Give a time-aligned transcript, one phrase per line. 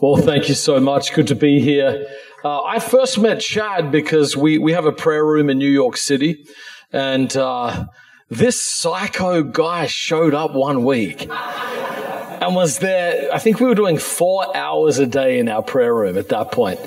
[0.00, 1.12] Well, thank you so much.
[1.12, 2.06] Good to be here.
[2.42, 5.98] Uh, I first met Chad because we, we have a prayer room in New York
[5.98, 6.46] City,
[6.90, 7.84] and uh,
[8.30, 13.30] this psycho guy showed up one week and was there.
[13.30, 16.50] I think we were doing four hours a day in our prayer room at that
[16.50, 16.80] point,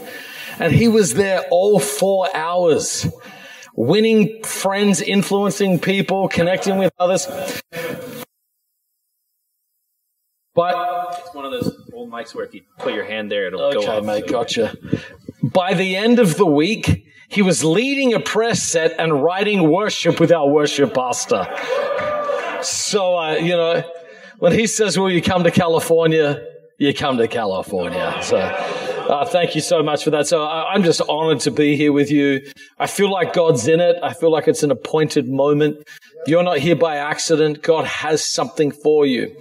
[0.57, 3.07] and he was there all four hours,
[3.75, 7.27] winning friends, influencing people, connecting with others.
[10.55, 10.93] But
[12.12, 13.80] It's one of those old mics where if you put your hand there, it'll go
[13.80, 14.77] Okay, mate, gotcha.
[15.41, 20.20] By the end of the week, he was leading a press set and writing worship
[20.20, 21.48] with our worship pastor.
[22.62, 23.84] So, uh, you know,
[24.40, 26.46] when he says, Will you come to California?
[26.77, 28.20] You come to California.
[28.22, 30.27] So, uh, thank you so much for that.
[30.27, 32.41] So, I, I'm just honored to be here with you.
[32.80, 33.98] I feel like God's in it.
[34.02, 35.88] I feel like it's an appointed moment.
[36.26, 37.62] You're not here by accident.
[37.62, 39.36] God has something for you.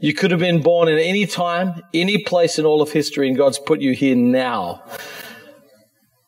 [0.00, 3.36] You could have been born in any time, any place in all of history, and
[3.36, 4.82] God's put you here now.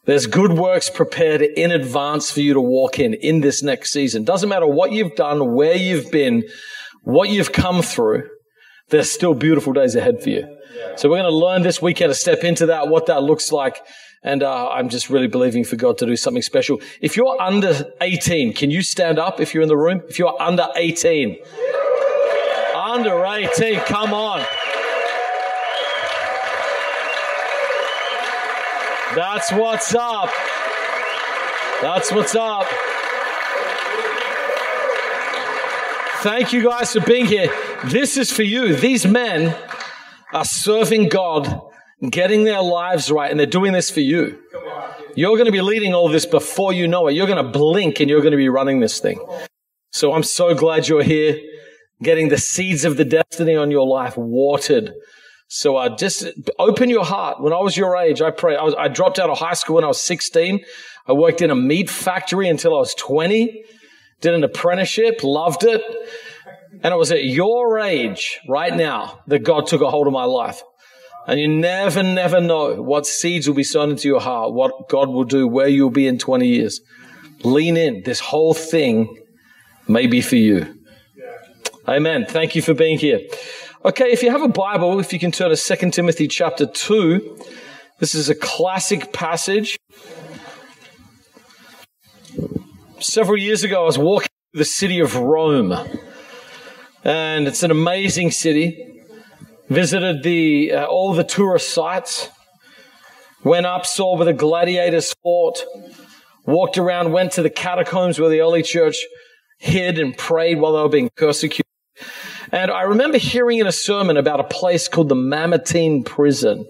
[0.06, 4.24] There's good works prepared in advance for you to walk in in this next season.
[4.24, 6.44] Doesn't matter what you've done, where you've been,
[7.04, 8.28] what you've come through.
[8.88, 10.56] There's still beautiful days ahead for you.
[10.96, 13.80] So we're going to learn this weekend to step into that, what that looks like.
[14.22, 16.80] And uh, I'm just really believing for God to do something special.
[17.00, 20.02] If you're under 18, can you stand up if you're in the room?
[20.08, 21.38] If you're under 18,
[22.74, 24.44] under 18, come on.
[29.14, 30.30] That's what's up.
[31.80, 32.66] That's what's up.
[36.22, 37.50] Thank you guys for being here.
[37.86, 38.74] This is for you.
[38.76, 39.56] These men
[40.34, 41.62] are serving God,
[42.08, 44.38] getting their lives right, and they're doing this for you.
[45.16, 47.12] You're going to be leading all this before you know it.
[47.12, 49.20] You're going to blink and you're going to be running this thing.
[49.92, 51.38] So I'm so glad you're here,
[52.02, 54.92] getting the seeds of the destiny on your life watered.
[55.48, 56.26] So uh, just
[56.60, 57.42] open your heart.
[57.42, 58.56] When I was your age, I pray.
[58.56, 60.60] I, was, I dropped out of high school when I was 16.
[61.08, 63.64] I worked in a meat factory until I was 20.
[64.20, 65.82] Did an apprenticeship, loved it.
[66.84, 70.24] And it was at your age right now that God took a hold of my
[70.24, 70.62] life.
[71.30, 75.10] And you never, never know what seeds will be sown into your heart, what God
[75.10, 76.80] will do, where you'll be in 20 years.
[77.44, 78.02] Lean in.
[78.02, 79.16] This whole thing
[79.86, 80.74] may be for you.
[81.86, 82.26] Amen.
[82.28, 83.20] Thank you for being here.
[83.84, 87.38] Okay, if you have a Bible, if you can turn to 2 Timothy chapter 2.
[88.00, 89.78] This is a classic passage.
[92.98, 95.72] Several years ago, I was walking through the city of Rome,
[97.04, 98.89] and it's an amazing city.
[99.70, 102.28] Visited the uh, all the tourist sites.
[103.44, 105.64] Went up, saw where the gladiators fought.
[106.44, 108.96] Walked around, went to the catacombs where the early church
[109.58, 111.66] hid and prayed while they were being persecuted.
[112.50, 116.66] And I remember hearing in a sermon about a place called the Mamertine Prison.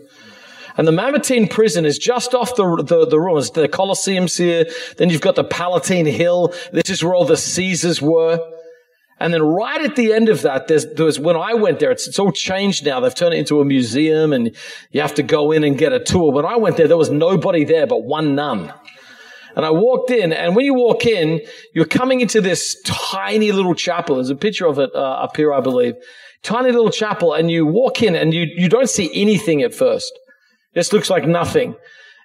[0.77, 3.51] And the Mamertine Prison is just off the, the, the ruins.
[3.51, 4.67] The Colosseum's here.
[4.99, 6.53] Then you've got the Palatine Hill.
[6.73, 8.39] This is where all the Caesars were.
[9.21, 11.91] And then right at the end of that, there's, there was, when I went there,
[11.91, 13.01] it's, it's all changed now.
[13.01, 14.57] They've turned it into a museum and
[14.93, 16.33] you have to go in and get a tour.
[16.33, 18.73] When I went there, there was nobody there but one nun.
[19.57, 21.41] And I walked in, and when you walk in,
[21.75, 24.15] you're coming into this tiny little chapel.
[24.15, 25.95] There's a picture of it uh, up here, I believe.
[26.45, 30.13] Tiny little chapel, and you walk in, and you, you don't see anything at first.
[30.73, 31.75] It just looks like nothing.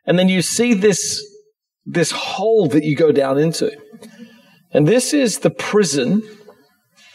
[0.05, 1.25] And then you see this,
[1.84, 3.75] this hole that you go down into.
[4.72, 6.22] And this is the prison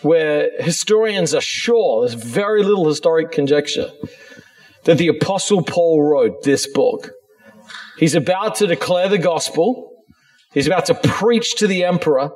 [0.02, 3.90] where historians are sure, there's very little historic conjecture,
[4.84, 7.10] that the Apostle Paul wrote this book.
[7.98, 10.04] He's about to declare the gospel.
[10.54, 12.30] He's about to preach to the emperor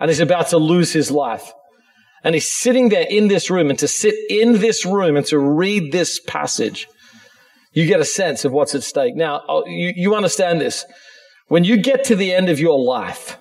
[0.00, 1.52] and he's about to lose his life.
[2.24, 5.38] And he's sitting there in this room and to sit in this room and to
[5.38, 6.88] read this passage,
[7.72, 9.14] you get a sense of what's at stake.
[9.14, 10.84] Now, uh, you, you understand this.
[11.48, 13.36] When you get to the end of your life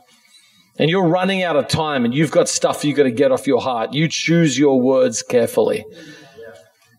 [0.78, 3.48] and you're running out of time and you've got stuff you've got to get off
[3.48, 5.86] your heart, you choose your words carefully.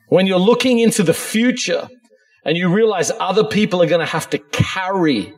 [0.08, 1.88] When you're looking into the future
[2.44, 5.32] and you realize other people are going to have to carry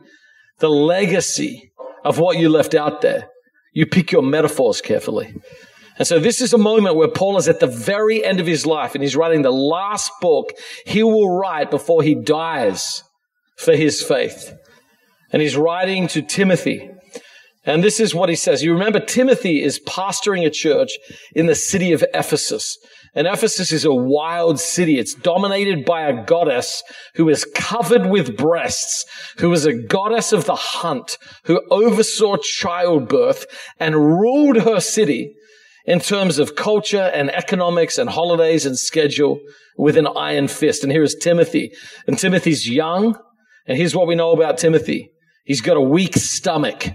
[0.59, 1.71] the legacy
[2.03, 3.29] of what you left out there.
[3.73, 5.33] You pick your metaphors carefully.
[5.97, 8.65] And so this is a moment where Paul is at the very end of his
[8.65, 10.51] life and he's writing the last book
[10.85, 13.03] he will write before he dies
[13.55, 14.53] for his faith.
[15.31, 16.89] And he's writing to Timothy.
[17.67, 18.63] And this is what he says.
[18.63, 20.91] You remember Timothy is pastoring a church
[21.35, 22.77] in the city of Ephesus.
[23.13, 24.97] And Ephesus is a wild city.
[24.97, 26.81] It's dominated by a goddess
[27.15, 29.05] who is covered with breasts,
[29.39, 33.45] who is a goddess of the hunt, who oversaw childbirth
[33.81, 35.35] and ruled her city
[35.85, 39.41] in terms of culture and economics and holidays and schedule
[39.77, 40.83] with an iron fist.
[40.83, 41.73] And here is Timothy.
[42.07, 43.17] And Timothy's young.
[43.65, 45.11] And here's what we know about Timothy.
[45.43, 46.87] He's got a weak stomach.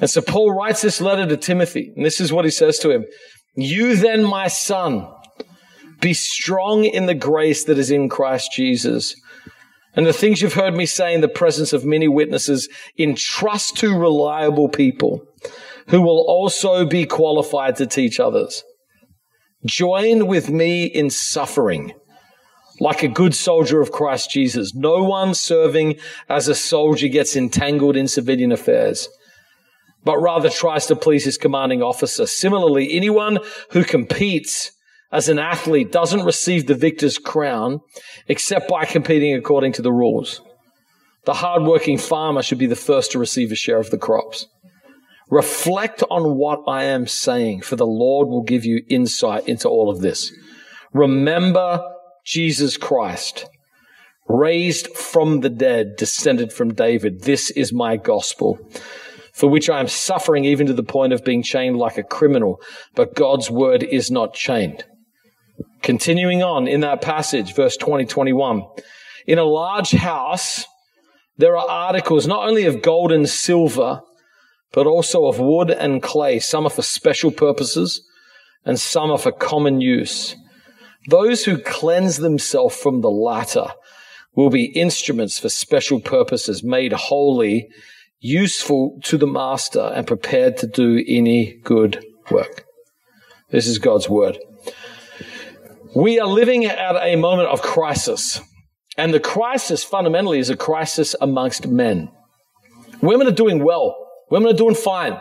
[0.00, 1.92] And so Paul writes this letter to Timothy.
[1.96, 3.06] And this is what he says to him.
[3.54, 5.08] You then, my son,
[6.00, 9.14] be strong in the grace that is in Christ Jesus.
[9.94, 13.98] And the things you've heard me say in the presence of many witnesses, entrust to
[13.98, 15.22] reliable people
[15.88, 18.62] who will also be qualified to teach others.
[19.64, 21.94] Join with me in suffering
[22.80, 24.74] like a good soldier of Christ Jesus.
[24.74, 25.96] No one serving
[26.28, 29.08] as a soldier gets entangled in civilian affairs,
[30.04, 32.26] but rather tries to please his commanding officer.
[32.26, 33.38] Similarly, anyone
[33.70, 34.72] who competes
[35.12, 37.80] as an athlete doesn't receive the victor's crown
[38.28, 40.40] except by competing according to the rules.
[41.24, 44.46] The hardworking farmer should be the first to receive a share of the crops.
[45.28, 49.90] Reflect on what I am saying, for the Lord will give you insight into all
[49.90, 50.30] of this.
[50.92, 51.82] Remember
[52.26, 53.46] Jesus Christ,
[54.28, 57.22] raised from the dead, descended from David.
[57.22, 58.58] This is my gospel,
[59.32, 62.60] for which I am suffering even to the point of being chained like a criminal,
[62.96, 64.84] but God's word is not chained.
[65.82, 68.64] Continuing on in that passage, verse 20, 21.
[69.28, 70.64] In a large house,
[71.38, 74.00] there are articles not only of gold and silver,
[74.72, 76.40] but also of wood and clay.
[76.40, 78.04] Some are for special purposes
[78.64, 80.34] and some are for common use.
[81.08, 83.66] Those who cleanse themselves from the latter
[84.34, 87.68] will be instruments for special purposes, made holy,
[88.20, 92.64] useful to the master, and prepared to do any good work.
[93.50, 94.38] This is God's word.
[95.94, 98.40] We are living at a moment of crisis.
[98.98, 102.10] And the crisis fundamentally is a crisis amongst men.
[103.00, 103.96] Women are doing well.
[104.30, 105.18] Women are doing fine.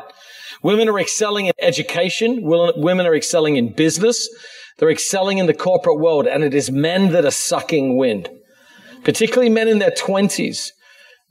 [0.64, 2.40] Women are excelling in education.
[2.42, 4.28] Women are excelling in business.
[4.78, 6.28] They're excelling in the corporate world.
[6.28, 8.30] And it is men that are sucking wind,
[9.04, 10.72] particularly men in their twenties.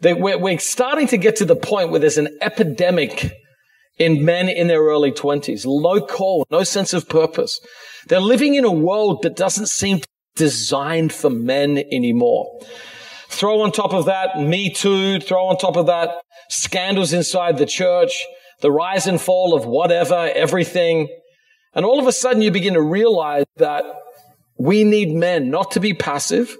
[0.02, 3.32] We're, we're starting to get to the point where there's an epidemic
[3.98, 5.64] in men in their early twenties.
[5.64, 7.60] Low call, no sense of purpose.
[8.08, 10.00] They're living in a world that doesn't seem
[10.36, 12.60] designed for men anymore.
[13.28, 16.10] Throw on top of that Me Too, throw on top of that
[16.50, 18.24] scandals inside the church,
[18.60, 21.08] the rise and fall of whatever, everything.
[21.74, 23.84] And all of a sudden you begin to realize that
[24.56, 26.56] we need men not to be passive,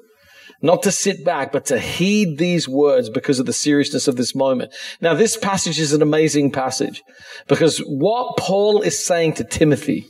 [0.63, 4.35] not to sit back, but to heed these words because of the seriousness of this
[4.35, 4.75] moment.
[5.01, 7.03] Now, this passage is an amazing passage
[7.47, 10.07] because what Paul is saying to Timothy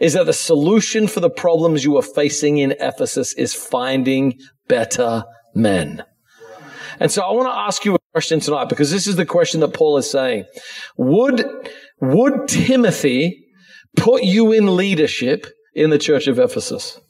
[0.00, 5.24] is that the solution for the problems you are facing in Ephesus is finding better
[5.54, 6.02] men.
[6.98, 9.60] And so I want to ask you a question tonight because this is the question
[9.60, 10.44] that Paul is saying.
[10.96, 11.44] Would,
[12.00, 13.43] would Timothy
[13.96, 17.00] put you in leadership in the church of Ephesus?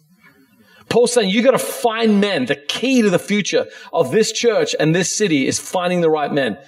[0.88, 2.46] Paul's saying you got to find men.
[2.46, 6.32] The key to the future of this church and this city is finding the right
[6.32, 6.58] men.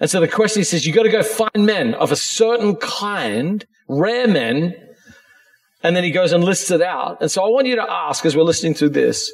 [0.00, 2.76] And so the question he says, you got to go find men of a certain
[2.76, 4.74] kind, rare men,
[5.82, 7.20] and then he goes and lists it out.
[7.20, 9.30] And so I want you to ask as we're listening to this,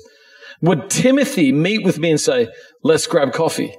[0.62, 2.48] would Timothy meet with me and say,
[2.82, 3.76] let's grab coffee?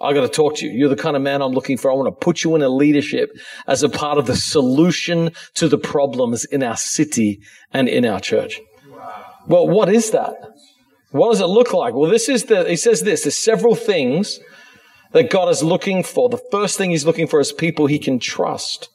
[0.00, 0.72] I got to talk to you.
[0.72, 1.90] You're the kind of man I'm looking for.
[1.90, 3.30] I want to put you in a leadership
[3.66, 7.40] as a part of the solution to the problems in our city
[7.72, 8.60] and in our church.
[8.90, 9.24] Wow.
[9.46, 10.34] Well, what is that?
[11.12, 11.94] What does it look like?
[11.94, 14.38] Well, this is the, he says this, there's several things
[15.12, 16.28] that God is looking for.
[16.28, 18.90] The first thing he's looking for is people he can trust.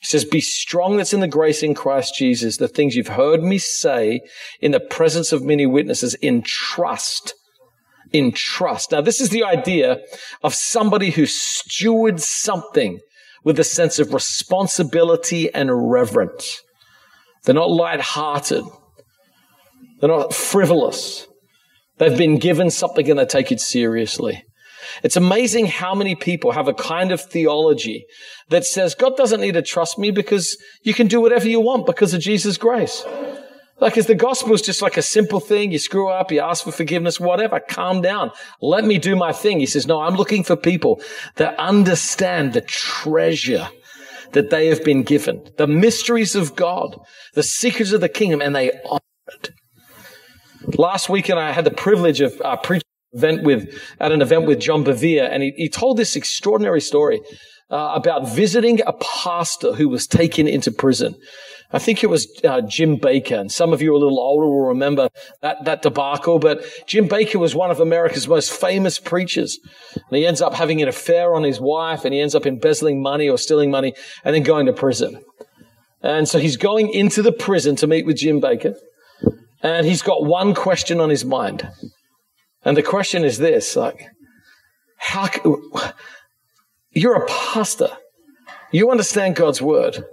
[0.00, 2.56] He says, Be strong that's in the grace in Christ Jesus.
[2.56, 4.20] The things you've heard me say
[4.60, 7.34] in the presence of many witnesses in trust.
[8.12, 8.92] In trust.
[8.92, 9.98] Now, this is the idea
[10.42, 13.00] of somebody who stewards something
[13.44, 16.62] with a sense of responsibility and reverence.
[17.44, 18.64] They're not light-hearted.
[20.00, 21.26] They're not frivolous.
[21.98, 24.44] They've been given something and they take it seriously.
[25.02, 28.06] It's amazing how many people have a kind of theology
[28.50, 31.86] that says God doesn't need to trust me because you can do whatever you want
[31.86, 33.04] because of Jesus' grace.
[33.78, 35.70] Like, is the gospel is just like a simple thing.
[35.70, 37.60] You screw up, you ask for forgiveness, whatever.
[37.60, 38.30] Calm down.
[38.62, 39.60] Let me do my thing.
[39.60, 41.02] He says, no, I'm looking for people
[41.36, 43.68] that understand the treasure
[44.32, 46.98] that they have been given, the mysteries of God,
[47.34, 49.50] the secrets of the kingdom, and they honor it.
[50.78, 54.58] Last weekend, I had the privilege of uh, preaching event with, at an event with
[54.58, 57.20] John Bevere, and he, he told this extraordinary story
[57.70, 61.14] uh, about visiting a pastor who was taken into prison.
[61.72, 64.68] I think it was uh, Jim Bakker, and some of you a little older will
[64.68, 65.08] remember
[65.42, 66.38] that, that debacle.
[66.38, 69.58] But Jim Bakker was one of America's most famous preachers.
[69.94, 73.02] And he ends up having an affair on his wife, and he ends up embezzling
[73.02, 73.94] money or stealing money,
[74.24, 75.22] and then going to prison.
[76.02, 78.76] And so he's going into the prison to meet with Jim Bakker,
[79.60, 81.68] and he's got one question on his mind.
[82.64, 84.06] And the question is this, like,
[84.98, 85.28] how,
[86.90, 87.90] you're a pastor.
[88.70, 90.04] You understand God's word.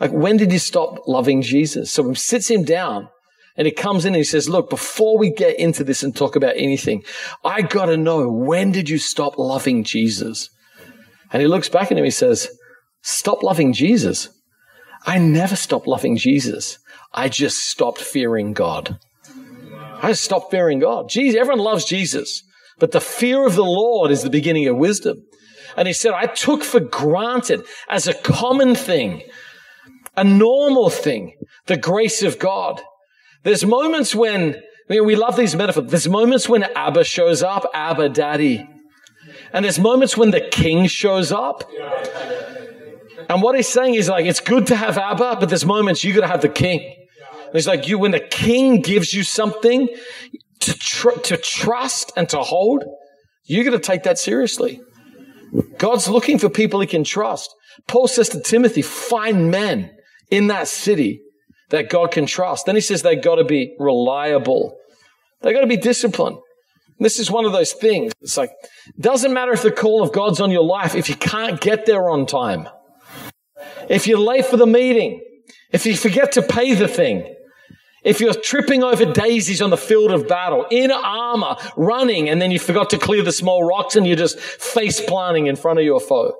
[0.00, 1.90] Like, when did you stop loving Jesus?
[1.90, 3.08] So he sits him down
[3.56, 6.36] and he comes in and he says, look, before we get into this and talk
[6.36, 7.02] about anything,
[7.44, 10.50] I got to know, when did you stop loving Jesus?
[11.32, 12.48] And he looks back at him, he says,
[13.02, 14.28] stop loving Jesus.
[15.06, 16.78] I never stopped loving Jesus.
[17.14, 18.98] I just stopped fearing God.
[20.02, 21.08] I just stopped fearing God.
[21.08, 22.42] Jesus, everyone loves Jesus,
[22.78, 25.22] but the fear of the Lord is the beginning of wisdom.
[25.76, 29.22] And he said, I took for granted as a common thing
[30.16, 31.34] a normal thing,
[31.66, 32.80] the grace of God.
[33.42, 35.90] There's moments when, I mean, we love these metaphors.
[35.90, 38.68] There's moments when Abba shows up, Abba Daddy.
[39.52, 41.70] And there's moments when the king shows up.
[43.28, 46.14] And what he's saying is like, it's good to have Abba, but there's moments you
[46.14, 46.80] gotta have the king.
[46.80, 49.88] And he's like, you, when the king gives you something
[50.60, 52.84] to, tr- to trust and to hold,
[53.44, 54.80] you gotta take that seriously.
[55.78, 57.54] God's looking for people he can trust.
[57.86, 59.95] Paul says to Timothy, find men
[60.30, 61.22] in that city
[61.70, 62.66] that God can trust.
[62.66, 64.76] Then he says they've got to be reliable.
[65.42, 66.38] They've got to be disciplined.
[66.98, 68.12] This is one of those things.
[68.22, 68.50] It's like,
[68.98, 72.08] doesn't matter if the call of God's on your life if you can't get there
[72.08, 72.68] on time.
[73.88, 75.20] If you're late for the meeting,
[75.72, 77.34] if you forget to pay the thing,
[78.02, 82.50] if you're tripping over daisies on the field of battle, in armor, running, and then
[82.50, 85.84] you forgot to clear the small rocks and you're just face planting in front of
[85.84, 86.32] your foe.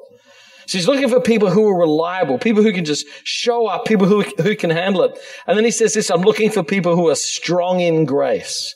[0.67, 4.07] So he's looking for people who are reliable, people who can just show up, people
[4.07, 5.19] who, who can handle it.
[5.47, 8.75] And then he says this, I'm looking for people who are strong in grace.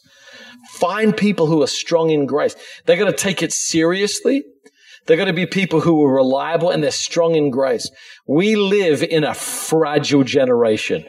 [0.70, 2.54] Find people who are strong in grace.
[2.86, 4.44] They're going to take it seriously.
[5.06, 7.90] They're going to be people who are reliable and they're strong in grace.
[8.28, 11.04] We live in a fragile generation.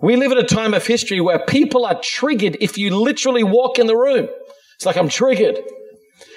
[0.00, 3.78] We live in a time of history where people are triggered if you literally walk
[3.78, 4.28] in the room.
[4.76, 5.58] It's like I'm triggered.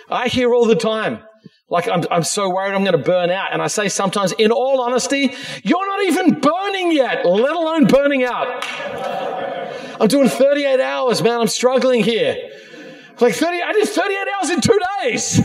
[0.09, 1.19] I hear all the time,
[1.69, 3.51] like, I'm, I'm so worried I'm going to burn out.
[3.51, 5.33] And I say sometimes, in all honesty,
[5.63, 8.63] you're not even burning yet, let alone burning out.
[9.99, 11.41] I'm doing 38 hours, man.
[11.41, 12.51] I'm struggling here.
[13.19, 15.41] Like 30, I did 38 hours in two days.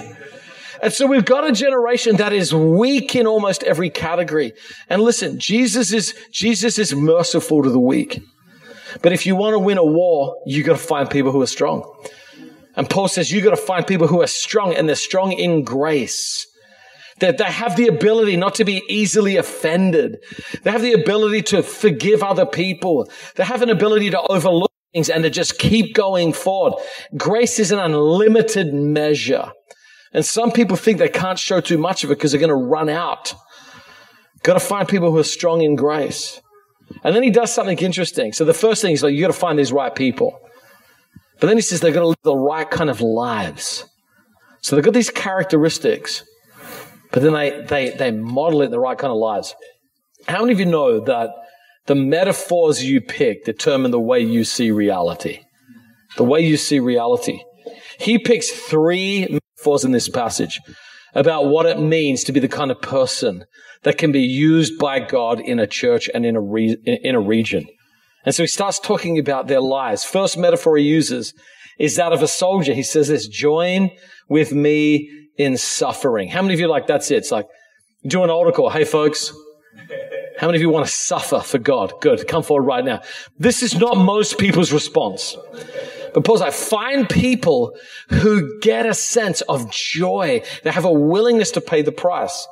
[0.83, 4.53] And so we've got a generation that is weak in almost every category.
[4.89, 8.21] And listen, Jesus is, Jesus is merciful to the weak.
[9.01, 11.47] But if you want to win a war, you got to find people who are
[11.47, 11.83] strong.
[12.77, 15.63] And Paul says you got to find people who are strong and they're strong in
[15.63, 16.47] grace.
[17.21, 20.17] That they have the ability not to be easily offended.
[20.63, 23.09] They have the ability to forgive other people.
[23.37, 26.83] They have an ability to overlook things and to just keep going forward.
[27.17, 29.53] Grace is an unlimited measure.
[30.13, 32.55] And some people think they can't show too much of it because they're going to
[32.55, 33.35] run out.
[34.43, 36.41] Got to find people who are strong in grace.
[37.05, 38.33] And then he does something interesting.
[38.33, 40.39] So the first thing is like, you got to find these right people.
[41.43, 43.85] But then he says they're going to live the right kind of lives.
[44.61, 46.23] So they've got these characteristics,
[47.11, 49.53] but then they, they, they model it the right kind of lives.
[50.29, 51.31] How many of you know that
[51.87, 55.41] the metaphors you pick determine the way you see reality?
[56.17, 57.43] The way you see reality.
[57.99, 60.61] He picks three metaphors in this passage
[61.13, 63.47] about what it means to be the kind of person
[63.83, 67.21] that can be used by God in a church and in a, re- in a
[67.21, 67.67] region.
[68.25, 70.05] And so he starts talking about their lives.
[70.05, 71.35] First metaphor he uses
[71.79, 72.75] is that of a soldier.
[72.75, 73.91] He says this, join
[74.29, 76.29] with me in suffering.
[76.29, 77.17] How many of you like that's it?
[77.17, 77.47] It's like,
[78.07, 78.71] do an altar call.
[78.71, 79.33] Hey folks,
[80.39, 81.95] how many of you want to suffer for God?
[82.01, 82.27] Good.
[82.29, 83.01] Come forward right now.
[83.39, 85.37] This is not most people's response.
[86.15, 87.77] But Paul's like, find people
[88.11, 90.43] who get a sense of joy.
[90.63, 92.47] They have a willingness to pay the price.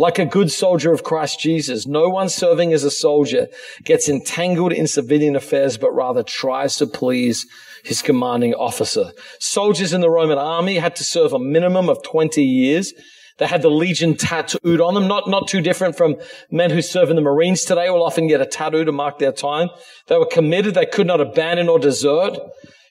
[0.00, 3.48] Like a good soldier of Christ Jesus, no one serving as a soldier
[3.84, 7.46] gets entangled in civilian affairs, but rather tries to please
[7.84, 9.12] his commanding officer.
[9.40, 12.94] Soldiers in the Roman army had to serve a minimum of 20 years.
[13.36, 16.16] They had the legion tattooed on them, not, not too different from
[16.50, 19.32] men who serve in the Marines today will often get a tattoo to mark their
[19.32, 19.68] time.
[20.06, 20.72] They were committed.
[20.72, 22.38] They could not abandon or desert.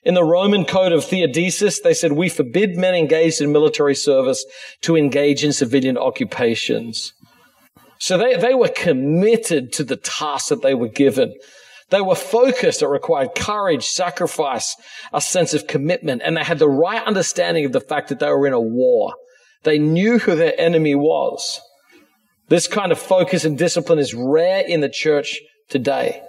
[0.02, 4.44] In the Roman code of Theodosius, they said, we forbid men engaged in military service
[4.82, 7.12] to engage in civilian occupations.
[7.98, 11.34] So they, they were committed to the task that they were given.
[11.90, 12.80] They were focused.
[12.80, 14.74] It required courage, sacrifice,
[15.12, 18.28] a sense of commitment, and they had the right understanding of the fact that they
[18.28, 19.14] were in a war.
[19.64, 21.60] They knew who their enemy was.
[22.48, 25.38] This kind of focus and discipline is rare in the church
[25.68, 26.22] today.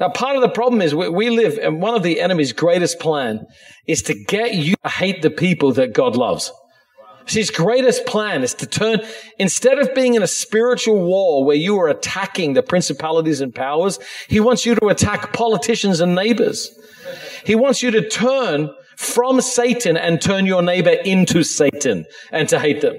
[0.00, 2.98] Now, part of the problem is we, we live, and one of the enemy's greatest
[2.98, 3.46] plan
[3.86, 6.52] is to get you to hate the people that God loves.
[7.26, 9.00] His greatest plan is to turn,
[9.38, 13.98] instead of being in a spiritual war where you are attacking the principalities and powers,
[14.28, 16.70] he wants you to attack politicians and neighbors.
[17.44, 22.58] He wants you to turn from Satan and turn your neighbor into Satan and to
[22.58, 22.96] hate them.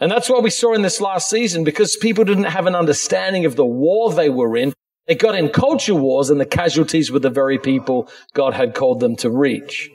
[0.00, 3.44] And that's what we saw in this last season because people didn't have an understanding
[3.44, 4.72] of the war they were in.
[5.06, 9.00] They got in culture wars and the casualties were the very people God had called
[9.00, 9.90] them to reach.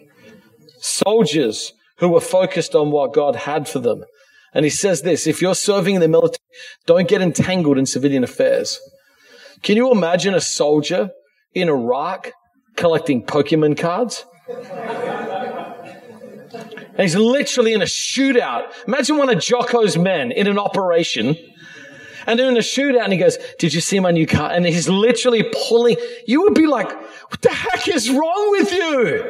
[0.80, 4.04] Soldiers who were focused on what God had for them.
[4.54, 6.40] And he says this, if you're serving in the military,
[6.86, 8.80] don't get entangled in civilian affairs.
[9.62, 11.10] Can you imagine a soldier
[11.54, 12.32] in Iraq
[12.76, 14.26] collecting Pokemon cards?
[17.00, 18.72] And he's literally in a shootout.
[18.88, 21.38] Imagine one of Jocko's men in an operation
[22.30, 24.52] and they're in a shootout and he goes, did you see my new car?
[24.52, 25.98] And he's literally pulling.
[26.28, 29.24] You would be like, what the heck is wrong with you?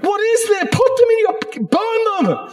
[0.00, 0.64] What is there?
[0.64, 1.38] Put them in your,
[1.68, 2.52] burn them.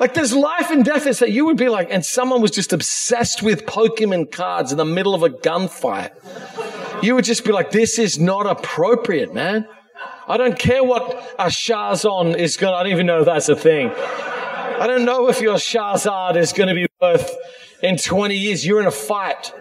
[0.00, 1.06] Like there's life and death.
[1.06, 4.78] Is that you would be like, and someone was just obsessed with Pokemon cards in
[4.78, 6.10] the middle of a gunfight.
[7.00, 9.68] You would just be like, this is not appropriate, man.
[10.26, 13.54] I don't care what a Shazon is going I don't even know if that's a
[13.54, 13.92] thing.
[14.80, 17.36] I don't know if your Shazad is going to be worth
[17.82, 18.66] in 20 years.
[18.66, 19.52] You're in a fight.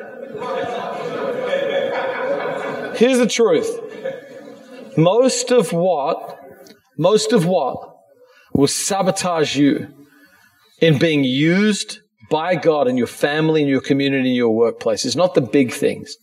[2.96, 3.70] Here's the truth.
[4.98, 6.40] Most of what
[6.98, 7.98] most of what
[8.54, 9.94] will sabotage you
[10.80, 12.00] in being used
[12.30, 15.74] by God in your family, in your community, in your workplace is not the big
[15.74, 16.16] things.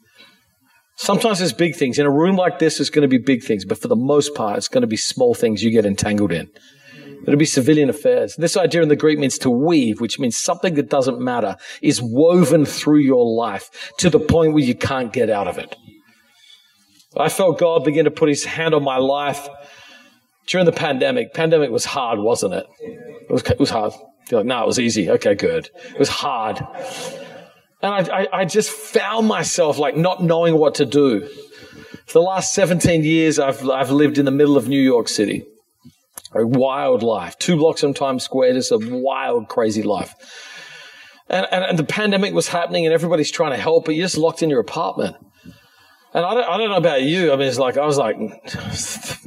[0.96, 1.98] Sometimes it's big things.
[1.98, 4.34] In a room like this, it's going to be big things, but for the most
[4.34, 6.48] part, it's going to be small things you get entangled in.
[7.22, 8.36] It'll be civilian affairs.
[8.36, 12.00] This idea in the Greek means to weave, which means something that doesn't matter is
[12.00, 15.74] woven through your life to the point where you can't get out of it.
[17.16, 19.48] I felt God begin to put his hand on my life
[20.46, 22.66] during the pandemic, pandemic was hard, wasn't it?
[22.80, 23.92] It was, it was hard.
[24.30, 25.10] You're like, no, it was easy.
[25.10, 25.68] Okay, good.
[25.90, 26.58] It was hard.
[27.82, 31.28] And I, I, I just found myself like not knowing what to do.
[32.06, 35.44] For the last 17 years, I've, I've lived in the middle of New York City.
[36.32, 37.38] A wild life.
[37.38, 40.14] Two blocks from Times Square, just a wild, crazy life.
[41.28, 44.18] And, and, and the pandemic was happening and everybody's trying to help, but you're just
[44.18, 45.16] locked in your apartment.
[46.14, 47.32] And I don't, I don't know about you.
[47.32, 48.16] I mean, it's like, I was like,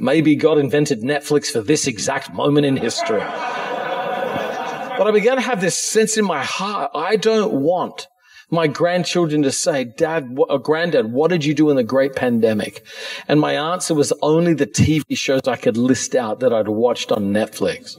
[0.00, 3.20] maybe God invented Netflix for this exact moment in history.
[3.20, 6.90] but I began to have this sense in my heart.
[6.94, 8.08] I don't want
[8.50, 12.14] my grandchildren to say, Dad, or uh, Granddad, what did you do in the great
[12.14, 12.84] pandemic?
[13.28, 17.12] And my answer was only the TV shows I could list out that I'd watched
[17.12, 17.96] on Netflix.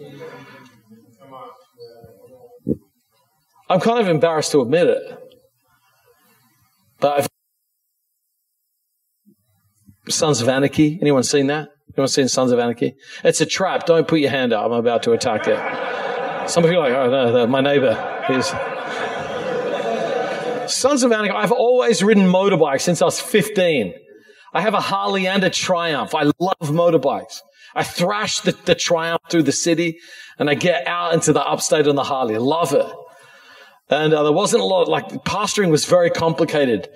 [3.70, 5.18] I'm kind of embarrassed to admit it.
[7.00, 7.28] But
[10.10, 11.00] Sons of Anarchy.
[11.02, 11.70] Anyone seen that?
[11.96, 12.96] Anyone seen Sons of Anarchy?
[13.24, 13.86] It's a trap.
[13.86, 14.66] Don't put your hand up.
[14.66, 16.50] I'm about to attack it.
[16.50, 18.26] Some of you are like, oh, no, no my neighbor.
[18.28, 18.52] He's...
[20.72, 21.32] Sons of Anarchy.
[21.32, 23.94] I've always ridden motorbikes since I was 15.
[24.54, 26.14] I have a Harley and a Triumph.
[26.16, 27.40] I love motorbikes.
[27.74, 30.00] I thrash the, the Triumph through the city
[30.38, 32.38] and I get out into the upstate on the Harley.
[32.38, 32.86] Love it.
[33.90, 36.90] And uh, there wasn't a lot, like pastoring was very complicated.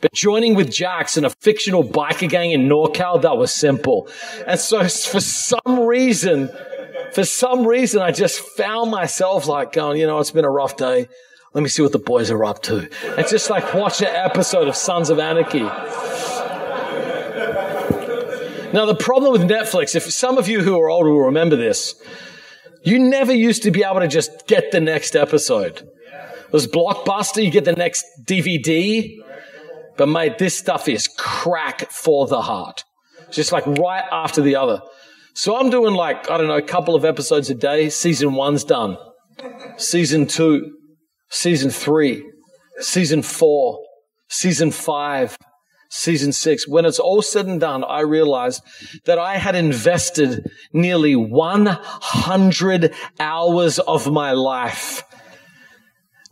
[0.00, 4.08] But joining with Jax in a fictional biker gang in NorCal, that was simple.
[4.46, 6.50] And so for some reason,
[7.12, 10.76] for some reason, I just found myself like going, you know, it's been a rough
[10.76, 11.08] day.
[11.52, 12.88] Let me see what the boys are up to.
[13.16, 15.66] And just like watch an episode of Sons of Anarchy.
[18.72, 22.00] Now, the problem with Netflix, if some of you who are older will remember this,
[22.84, 25.78] you never used to be able to just get the next episode.
[25.78, 29.18] It was Blockbuster, you get the next DVD.
[29.96, 32.84] But mate, this stuff is crack for the heart.
[33.32, 34.82] Just like right after the other.
[35.34, 37.90] So I'm doing like, I don't know, a couple of episodes a day.
[37.90, 38.96] Season one's done.
[39.78, 40.76] Season two,
[41.30, 42.28] season three,
[42.78, 43.80] season four,
[44.28, 45.38] season five,
[45.88, 46.68] season six.
[46.68, 48.62] When it's all said and done, I realized
[49.04, 55.04] that I had invested nearly 100 hours of my life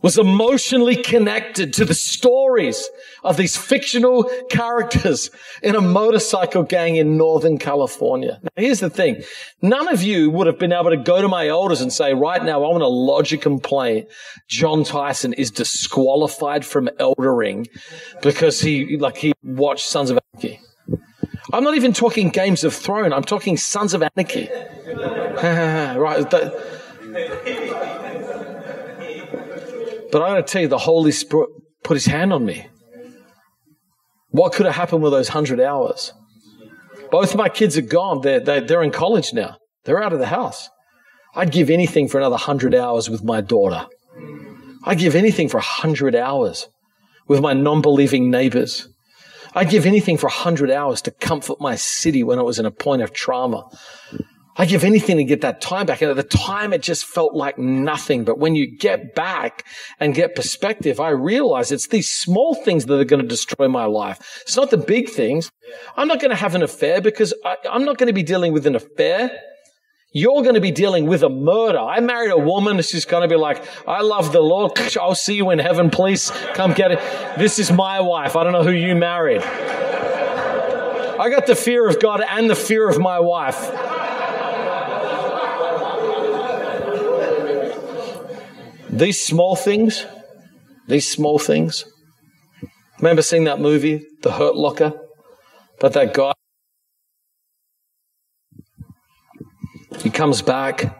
[0.01, 2.89] was emotionally connected to the stories
[3.23, 5.29] of these fictional characters
[5.61, 8.39] in a motorcycle gang in Northern California.
[8.41, 9.23] Now, here's the thing.
[9.61, 12.43] None of you would have been able to go to my elders and say, right
[12.43, 14.07] now, I want to lodge a complaint.
[14.47, 17.67] Jon Tyson is disqualified from eldering
[18.21, 20.61] because he, like, he watched Sons of Anarchy.
[21.51, 23.13] I'm not even talking Games of Thrones.
[23.13, 24.49] I'm talking Sons of Anarchy.
[24.87, 26.25] right.
[30.11, 31.49] But I got to tell you, the Holy Spirit,
[31.83, 32.67] put his hand on me.
[34.31, 36.13] What could have happened with those 100 hours?
[37.11, 38.21] Both my kids are gone.
[38.21, 39.57] They're, they're, they're in college now.
[39.85, 40.69] They're out of the house.
[41.35, 43.87] I'd give anything for another 100 hours with my daughter.
[44.83, 46.67] I'd give anything for 100 hours
[47.27, 48.87] with my non believing neighbors.
[49.53, 52.71] I'd give anything for 100 hours to comfort my city when it was in a
[52.71, 53.65] point of trauma.
[54.59, 56.01] I give anything to get that time back.
[56.01, 58.25] And at the time, it just felt like nothing.
[58.25, 59.63] But when you get back
[60.01, 63.85] and get perspective, I realize it's these small things that are going to destroy my
[63.85, 64.41] life.
[64.41, 65.49] It's not the big things.
[65.95, 68.51] I'm not going to have an affair because I, I'm not going to be dealing
[68.51, 69.31] with an affair.
[70.11, 71.79] You're going to be dealing with a murder.
[71.79, 72.81] I married a woman.
[72.81, 74.77] She's going to be like, I love the Lord.
[75.01, 75.89] I'll see you in heaven.
[75.89, 76.99] Please come get it.
[77.37, 78.35] This is my wife.
[78.35, 79.41] I don't know who you married.
[79.41, 83.71] I got the fear of God and the fear of my wife.
[88.99, 90.05] These small things,
[90.89, 91.85] these small things.
[92.99, 94.91] Remember seeing that movie, The Hurt Locker?
[95.79, 96.33] But that guy,
[99.99, 100.97] he comes back.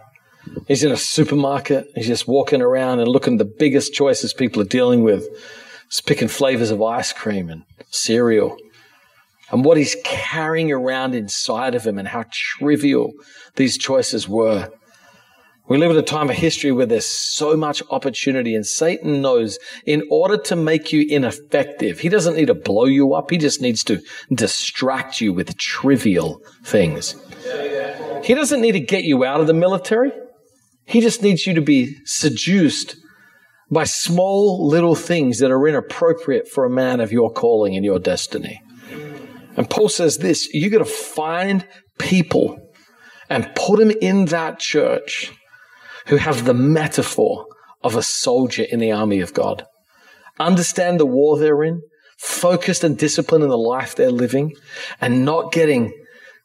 [0.65, 1.87] He's in a supermarket.
[1.93, 5.27] He's just walking around and looking at the biggest choices people are dealing with.
[5.89, 8.55] He's picking flavors of ice cream and cereal.
[9.51, 13.11] And what he's carrying around inside of him and how trivial
[13.57, 14.71] these choices were.
[15.69, 19.59] We live at a time of history where there's so much opportunity and Satan knows
[19.85, 23.29] in order to make you ineffective, he doesn't need to blow you up.
[23.29, 24.01] He just needs to
[24.33, 27.15] distract you with trivial things.
[28.23, 30.11] He doesn't need to get you out of the military.
[30.85, 32.95] He just needs you to be seduced
[33.69, 37.99] by small little things that are inappropriate for a man of your calling and your
[37.99, 38.59] destiny.
[39.55, 41.67] And Paul says this, you got to find
[41.99, 42.57] people
[43.29, 45.31] and put them in that church
[46.09, 47.45] who have the metaphor
[47.83, 49.65] of a soldier in the army of God.
[50.39, 51.81] Understand the war they're in,
[52.17, 54.55] focused and disciplined in the life they're living,
[54.99, 55.93] and not getting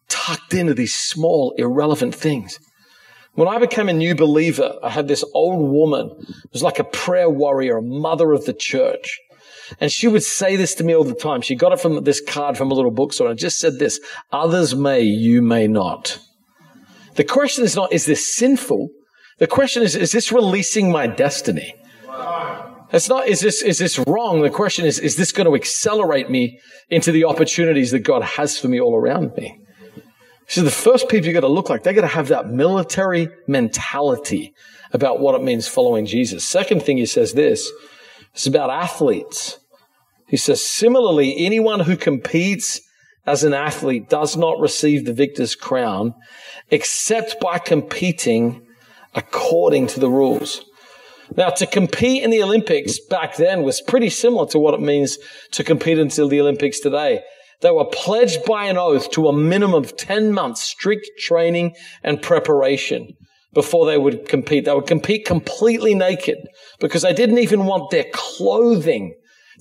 [0.08, 2.58] tucked into these small, irrelevant things.
[3.32, 6.84] When I became a new believer, I had this old woman who was like a
[6.84, 9.18] prayer warrior, a mother of the church.
[9.80, 11.40] And she would say this to me all the time.
[11.40, 13.98] She got it from this card from a little bookstore and it just said this,
[14.30, 16.18] others may, you may not.
[17.14, 18.90] The question is not, is this sinful?
[19.38, 21.74] The question is, is this releasing my destiny?
[22.92, 24.42] It's not, is this, is this wrong?
[24.42, 28.58] The question is, is this going to accelerate me into the opportunities that God has
[28.58, 29.58] for me all around me?
[30.46, 33.28] So the first people you got to look like, they got to have that military
[33.48, 34.54] mentality
[34.92, 36.44] about what it means following Jesus.
[36.44, 37.68] Second thing he says this,
[38.32, 39.58] it's about athletes.
[40.28, 42.80] He says, similarly, anyone who competes
[43.26, 46.14] as an athlete does not receive the victor's crown
[46.70, 48.63] except by competing
[49.14, 50.64] according to the rules.
[51.36, 55.18] Now, to compete in the Olympics back then was pretty similar to what it means
[55.52, 57.22] to compete until the Olympics today.
[57.60, 62.20] They were pledged by an oath to a minimum of 10 months strict training and
[62.20, 63.14] preparation
[63.54, 64.66] before they would compete.
[64.66, 66.38] They would compete completely naked
[66.78, 69.14] because they didn't even want their clothing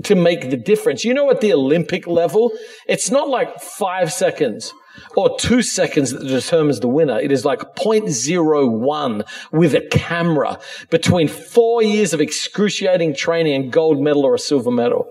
[0.03, 1.05] to make the difference.
[1.05, 2.51] You know, at the Olympic level,
[2.87, 4.73] it's not like five seconds
[5.15, 7.19] or two seconds that determines the winner.
[7.19, 14.01] It is like 0.01 with a camera between four years of excruciating training and gold
[14.01, 15.07] medal or a silver medal.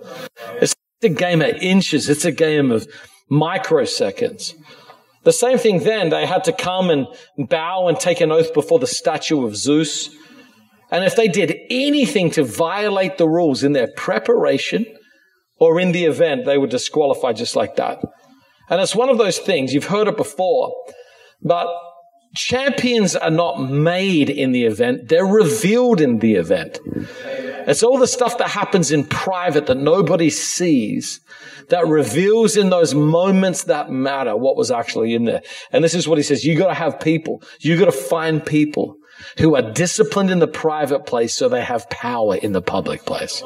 [0.60, 2.08] It's a game of inches.
[2.08, 2.86] It's a game of
[3.30, 4.54] microseconds.
[5.24, 7.06] The same thing then, they had to come and
[7.38, 10.10] bow and take an oath before the statue of Zeus.
[10.90, 14.84] And if they did anything to violate the rules in their preparation
[15.58, 18.02] or in the event, they were disqualified just like that.
[18.68, 20.74] And it's one of those things, you've heard it before,
[21.42, 21.68] but
[22.34, 26.78] champions are not made in the event, they're revealed in the event.
[27.66, 31.20] It's all the stuff that happens in private that nobody sees
[31.68, 35.42] that reveals in those moments that matter what was actually in there.
[35.70, 36.44] And this is what he says.
[36.44, 37.42] You got to have people.
[37.60, 38.96] You got to find people
[39.38, 43.42] who are disciplined in the private place so they have power in the public place.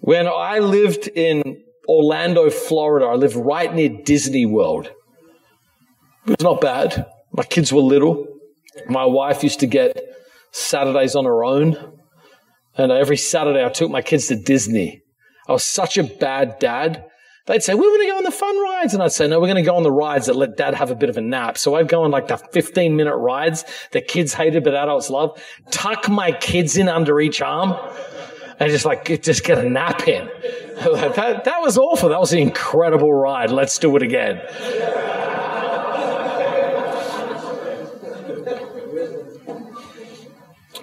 [0.00, 3.06] When I lived in Orlando, Florida.
[3.06, 4.86] I live right near Disney World.
[6.24, 7.06] It was not bad.
[7.32, 8.28] My kids were little.
[8.88, 10.00] My wife used to get
[10.52, 11.98] Saturdays on her own.
[12.76, 15.02] And every Saturday I took my kids to Disney.
[15.48, 17.06] I was such a bad dad.
[17.46, 18.94] They'd say, we're going to go on the fun rides.
[18.94, 20.92] And I'd say, no, we're going to go on the rides that let dad have
[20.92, 21.58] a bit of a nap.
[21.58, 25.42] So I'd go on like the 15 minute rides that kids hated, but adults love.
[25.72, 27.76] Tuck my kids in under each arm
[28.60, 30.26] and just like, just get a nap in.
[30.76, 32.10] that, that was awful.
[32.10, 33.50] That was an incredible ride.
[33.50, 34.40] Let's do it again.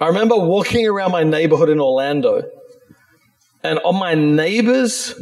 [0.00, 2.42] I remember walking around my neighborhood in Orlando,
[3.62, 5.14] And on my neighbor's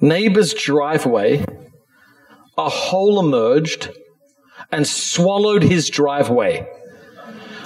[0.00, 1.44] neighbor's driveway,
[2.58, 3.90] a hole emerged
[4.70, 6.68] and swallowed his driveway.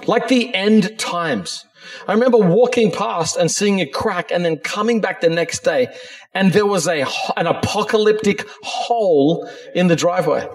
[0.06, 1.64] Like the end times.
[2.06, 5.94] I remember walking past and seeing it crack and then coming back the next day
[6.34, 10.46] and there was a, an apocalyptic hole in the driveway.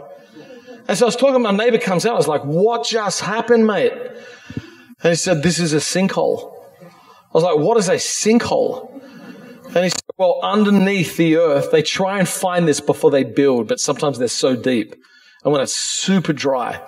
[0.88, 2.14] And so I was talking, my neighbor comes out.
[2.14, 3.94] I was like, what just happened, mate?
[3.94, 6.54] And he said, this is a sinkhole.
[6.82, 8.92] I was like, what is a sinkhole?
[9.74, 13.68] And he said, well, underneath the earth, they try and find this before they build,
[13.68, 14.96] but sometimes they're so deep.
[15.44, 16.82] And when it's super dry,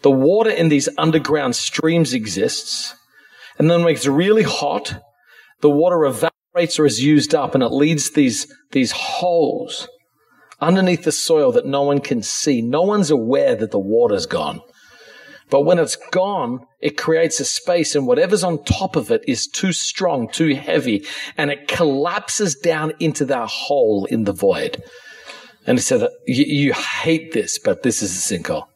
[0.00, 2.96] the water in these underground streams exists.
[3.58, 5.02] And then when it's really hot,
[5.60, 9.88] the water evaporates or is used up and it leads these, these holes
[10.60, 12.62] underneath the soil that no one can see.
[12.62, 14.60] No one's aware that the water's gone.
[15.50, 19.46] But when it's gone, it creates a space and whatever's on top of it is
[19.46, 21.04] too strong, too heavy,
[21.36, 24.82] and it collapses down into that hole in the void.
[25.66, 28.66] And he said, you, you hate this, but this is a sinkhole.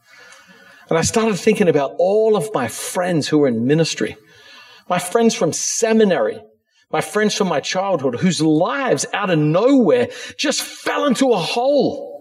[0.90, 4.16] And I started thinking about all of my friends who were in ministry,
[4.88, 6.40] my friends from seminary,
[6.90, 12.12] my friends from my childhood, whose lives out of nowhere just fell into a hole.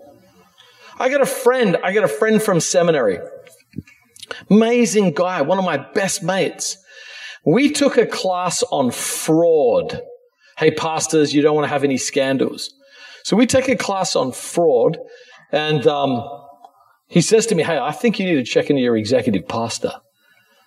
[0.97, 3.19] I got a friend, I got a friend from seminary
[4.49, 6.77] Amazing guy, one of my best mates.
[7.45, 10.01] We took a class on fraud.
[10.57, 12.73] Hey, pastors, you don't want to have any scandals.
[13.23, 14.97] So we take a class on fraud,
[15.51, 16.23] and um,
[17.07, 19.93] he says to me, Hey, I think you need to check into your executive pastor.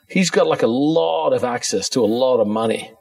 [0.08, 2.92] He's got like a lot of access to a lot of money.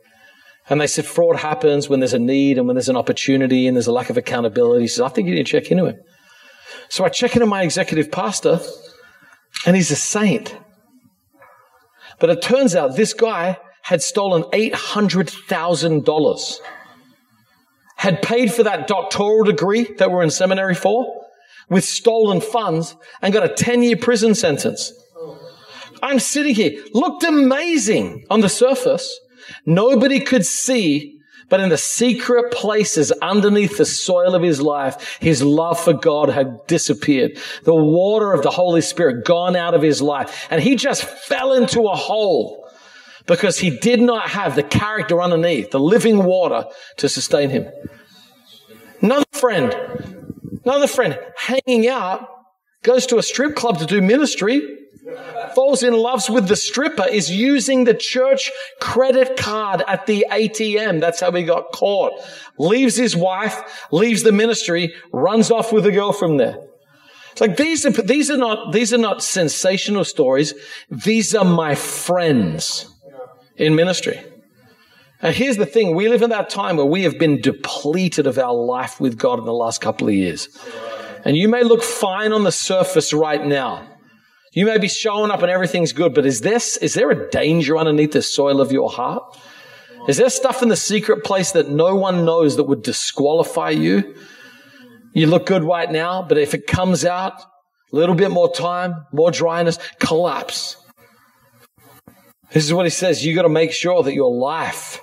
[0.70, 3.78] And they said fraud happens when there's a need and when there's an opportunity and
[3.78, 4.84] there's a lack of accountability.
[4.84, 5.98] He says, I think you need to check into him.
[6.90, 8.60] So I check into my executive pastor,
[9.66, 10.58] and he's a saint.
[12.20, 16.60] But it turns out this guy had stolen $800,000,
[17.96, 21.26] had paid for that doctoral degree that we're in seminary for
[21.70, 24.94] with stolen funds and got a 10 year prison sentence.
[26.02, 29.20] I'm sitting here, looked amazing on the surface.
[29.66, 31.18] Nobody could see
[31.50, 36.30] but in the secret places underneath the soil of his life, his love for God
[36.30, 37.38] had disappeared.
[37.64, 40.48] The water of the Holy Spirit gone out of his life.
[40.50, 42.70] And he just fell into a hole
[43.28, 46.66] because he did not have the character underneath, the living water
[46.98, 47.68] to sustain him.
[49.02, 49.74] Another friend,
[50.66, 52.28] another friend hanging out,
[52.84, 54.62] goes to a strip club to do ministry
[55.56, 61.00] falls in love with the stripper is using the church credit card at the ATM.
[61.00, 62.14] That's how he got caught.
[62.58, 66.58] Leaves his wife, leaves the ministry, runs off with a girl from there.
[67.32, 70.54] It's like these are, these are not, these are not sensational stories.
[70.90, 72.92] These are my friends
[73.56, 74.20] in ministry.
[75.22, 75.96] And here's the thing.
[75.96, 79.40] We live in that time where we have been depleted of our life with God
[79.40, 80.50] in the last couple of years.
[81.26, 83.88] And you may look fine on the surface right now.
[84.58, 87.78] You may be showing up and everything's good, but is this, is there a danger
[87.78, 89.38] underneath the soil of your heart?
[90.08, 94.16] Is there stuff in the secret place that no one knows that would disqualify you?
[95.14, 99.06] You look good right now, but if it comes out, a little bit more time,
[99.14, 100.76] more dryness, collapse.
[102.52, 103.24] This is what he says.
[103.24, 105.00] You got to make sure that your life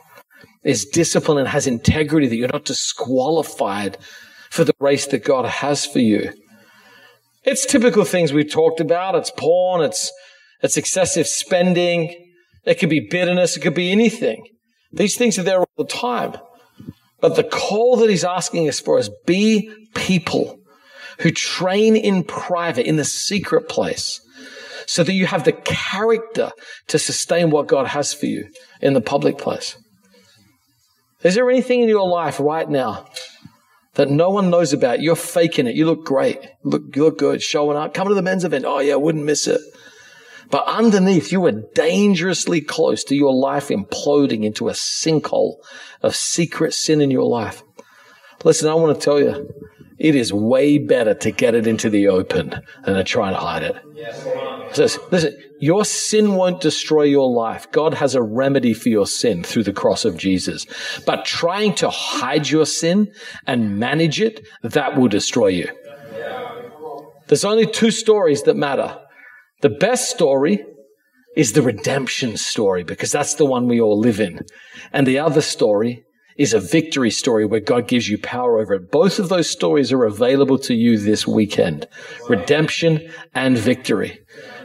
[0.64, 3.98] is disciplined and has integrity, that you're not disqualified
[4.50, 6.32] for the race that God has for you.
[7.44, 9.14] It's typical things we've talked about.
[9.14, 9.82] It's porn.
[9.82, 10.12] It's,
[10.62, 12.32] it's excessive spending.
[12.64, 13.56] It could be bitterness.
[13.56, 14.46] It could be anything.
[14.92, 16.36] These things are there all the time.
[17.20, 20.60] But the call that he's asking us for is be people
[21.20, 24.20] who train in private, in the secret place,
[24.86, 26.50] so that you have the character
[26.88, 28.48] to sustain what God has for you
[28.80, 29.76] in the public place.
[31.22, 33.06] Is there anything in your life right now
[33.94, 35.00] that no one knows about.
[35.00, 35.74] You're faking it.
[35.74, 36.38] You look great.
[36.62, 37.42] Look, you look good.
[37.42, 37.94] Showing up.
[37.94, 38.64] Coming to the men's event.
[38.66, 39.60] Oh yeah, I wouldn't miss it.
[40.50, 45.56] But underneath, you were dangerously close to your life imploding into a sinkhole
[46.02, 47.62] of secret sin in your life.
[48.44, 49.52] Listen, I want to tell you,
[49.98, 52.50] it is way better to get it into the open
[52.84, 53.76] than to try and hide it.
[53.94, 54.98] Yes.
[55.10, 57.70] listen, your sin won't destroy your life.
[57.70, 60.66] God has a remedy for your sin through the cross of Jesus.
[61.06, 63.12] But trying to hide your sin
[63.46, 65.68] and manage it, that will destroy you.
[67.28, 68.98] There's only two stories that matter.
[69.62, 70.64] The best story
[71.36, 74.40] is the redemption story because that's the one we all live in.
[74.92, 76.03] And the other story
[76.36, 78.90] is a victory story where God gives you power over it.
[78.90, 81.86] Both of those stories are available to you this weekend.
[82.28, 84.18] Redemption and victory.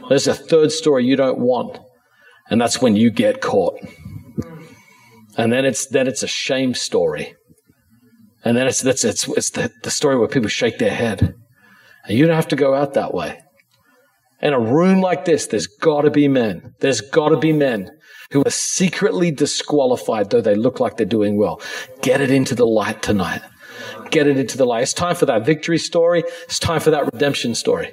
[0.08, 1.78] There's a third story you don't want,
[2.48, 3.78] and that's when you get caught.
[5.36, 7.34] And then it's, then it's a shame story.
[8.44, 11.34] And then it's, that's, it's, it's the, the story where people shake their head.
[12.04, 13.40] And you don't have to go out that way.
[14.42, 16.74] In a room like this, there's got to be men.
[16.80, 17.90] There's got to be men
[18.30, 21.60] who are secretly disqualified, though they look like they're doing well.
[22.02, 23.42] Get it into the light tonight.
[24.10, 24.82] Get it into the light.
[24.82, 26.24] It's time for that victory story.
[26.44, 27.92] It's time for that redemption story.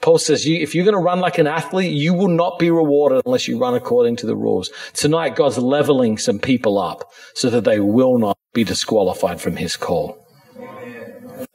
[0.00, 2.70] Paul says, you, if you're going to run like an athlete, you will not be
[2.70, 4.70] rewarded unless you run according to the rules.
[4.92, 9.76] Tonight, God's leveling some people up so that they will not be disqualified from his
[9.76, 10.26] call.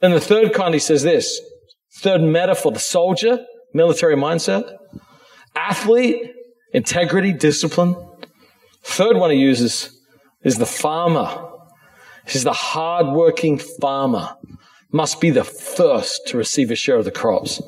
[0.02, 1.40] And the third kind, he says this,
[2.00, 4.76] third metaphor, the soldier, military mindset,
[5.54, 6.32] athlete,
[6.72, 7.96] integrity, discipline.
[8.82, 10.00] Third one he uses
[10.42, 11.48] is the farmer.
[12.24, 14.36] He says the hardworking farmer
[14.92, 17.62] must be the first to receive a share of the crops.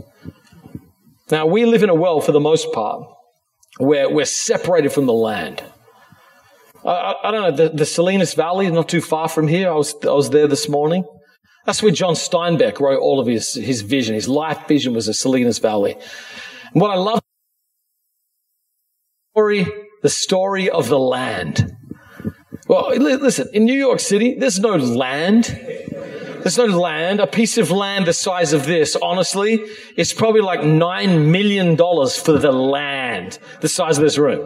[1.31, 3.09] Now, we live in a world, for the most part,
[3.79, 5.63] where we're separated from the land.
[6.85, 9.71] I, I, don't know, the, the Salinas Valley, is not too far from here.
[9.71, 11.05] I was, I was there this morning.
[11.65, 14.15] That's where John Steinbeck wrote all of his, his vision.
[14.15, 15.93] His life vision was the Salinas Valley.
[16.73, 17.22] And what I love
[19.33, 19.67] story,
[20.03, 21.75] the story of the land.
[22.69, 25.45] Well, listen, in New York City, there's no land.
[26.43, 27.19] There's no land.
[27.19, 29.65] A piece of land the size of this, honestly,
[29.97, 34.43] it's probably like $9 million for the land, the size of this room.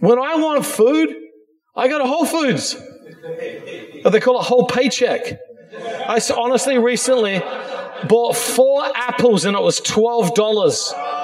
[0.00, 1.14] When I want food,
[1.76, 2.76] I go to Whole Foods.
[4.04, 5.38] They call it whole paycheck.
[6.08, 7.40] I honestly recently
[8.08, 11.19] bought four apples and it was $12.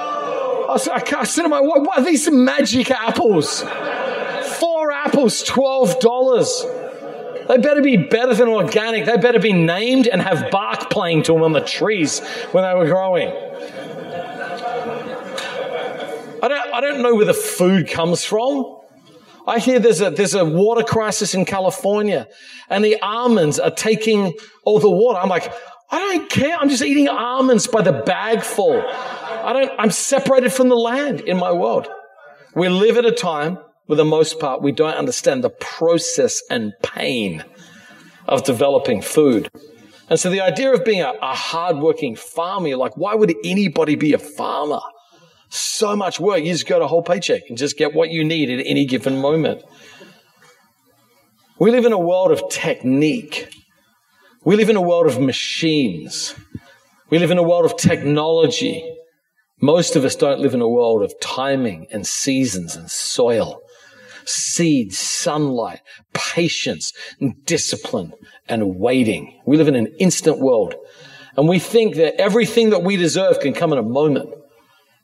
[0.69, 3.61] I, I said to my wife, what are these magic apples?
[3.61, 7.47] Four apples, $12.
[7.47, 9.05] They better be better than organic.
[9.05, 12.19] They better be named and have bark playing to them on the trees
[12.51, 13.29] when they were growing.
[16.39, 18.77] I don't, I don't know where the food comes from.
[19.47, 22.27] I hear there's a, there's a water crisis in California
[22.69, 25.19] and the almonds are taking all the water.
[25.19, 25.51] I'm like,
[25.89, 26.57] I don't care.
[26.57, 28.83] I'm just eating almonds by the bagful.
[29.47, 31.87] I don't, I'm separated from the land in my world.
[32.53, 33.57] We live at a time,
[33.87, 37.45] for the most part, we don't understand the process and pain
[38.27, 39.49] of developing food.
[40.09, 44.11] And so the idea of being a, a hardworking farmer, like, why would anybody be
[44.11, 44.81] a farmer?
[45.47, 46.43] So much work.
[46.43, 48.85] You just go to a whole paycheck and just get what you need at any
[48.85, 49.63] given moment.
[51.57, 53.47] We live in a world of technique.
[54.43, 56.35] We live in a world of machines.
[57.09, 58.95] We live in a world of technology.
[59.59, 63.61] Most of us don't live in a world of timing and seasons and soil,
[64.25, 65.81] seeds, sunlight,
[66.13, 68.13] patience, and discipline
[68.47, 69.41] and waiting.
[69.47, 70.75] We live in an instant world.
[71.35, 74.29] And we think that everything that we deserve can come in a moment.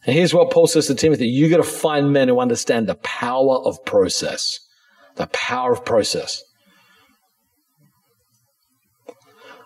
[0.05, 1.27] And here's what Paul says to Timothy.
[1.27, 4.59] You got to find men who understand the power of process.
[5.15, 6.43] The power of process.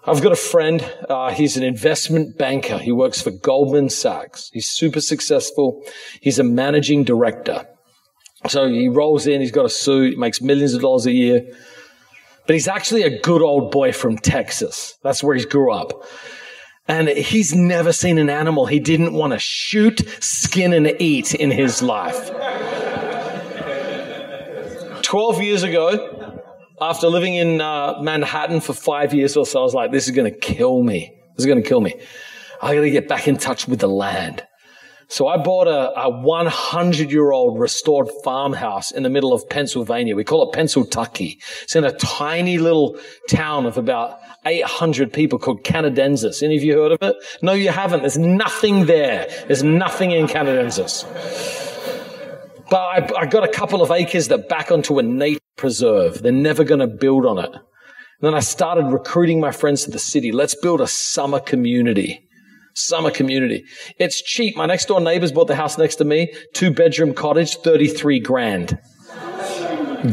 [0.08, 0.82] I've got a friend.
[1.10, 2.78] Uh, he's an investment banker.
[2.78, 4.50] He works for Goldman Sachs.
[4.54, 5.84] He's super successful.
[6.22, 7.68] He's a managing director.
[8.48, 9.42] So he rolls in.
[9.42, 10.18] He's got a suit.
[10.18, 11.46] Makes millions of dollars a year.
[12.46, 14.98] But he's actually a good old boy from Texas.
[15.04, 15.92] That's where he grew up.
[16.88, 21.52] And he's never seen an animal he didn't want to shoot, skin, and eat in
[21.52, 22.32] his life.
[25.02, 26.42] 12 years ago,
[26.80, 30.16] after living in uh, Manhattan for five years or so, I was like, this is
[30.16, 31.14] going to kill me.
[31.36, 31.96] This is going to kill me.
[32.62, 34.46] I got to get back in touch with the land.
[35.10, 40.16] So I bought a, a 100 year old restored farmhouse in the middle of Pennsylvania.
[40.16, 41.38] We call it Pennsyltucky.
[41.64, 46.44] It's in a tiny little town of about 800 people called Canadensis.
[46.44, 47.16] Any of you heard of it?
[47.42, 48.02] No, you haven't.
[48.02, 49.30] There's nothing there.
[49.48, 51.67] There's nothing in Canadensis.
[52.70, 52.78] But
[53.16, 56.22] I, I got a couple of acres that back onto a nature preserve.
[56.22, 57.52] They're never going to build on it.
[57.54, 57.62] And
[58.22, 60.32] then I started recruiting my friends to the city.
[60.32, 62.28] Let's build a summer community.
[62.74, 63.66] Summer community.
[64.00, 64.56] It's cheap.
[64.56, 66.34] My next door neighbors bought the house next to me.
[66.54, 68.80] Two bedroom cottage, 33 grand.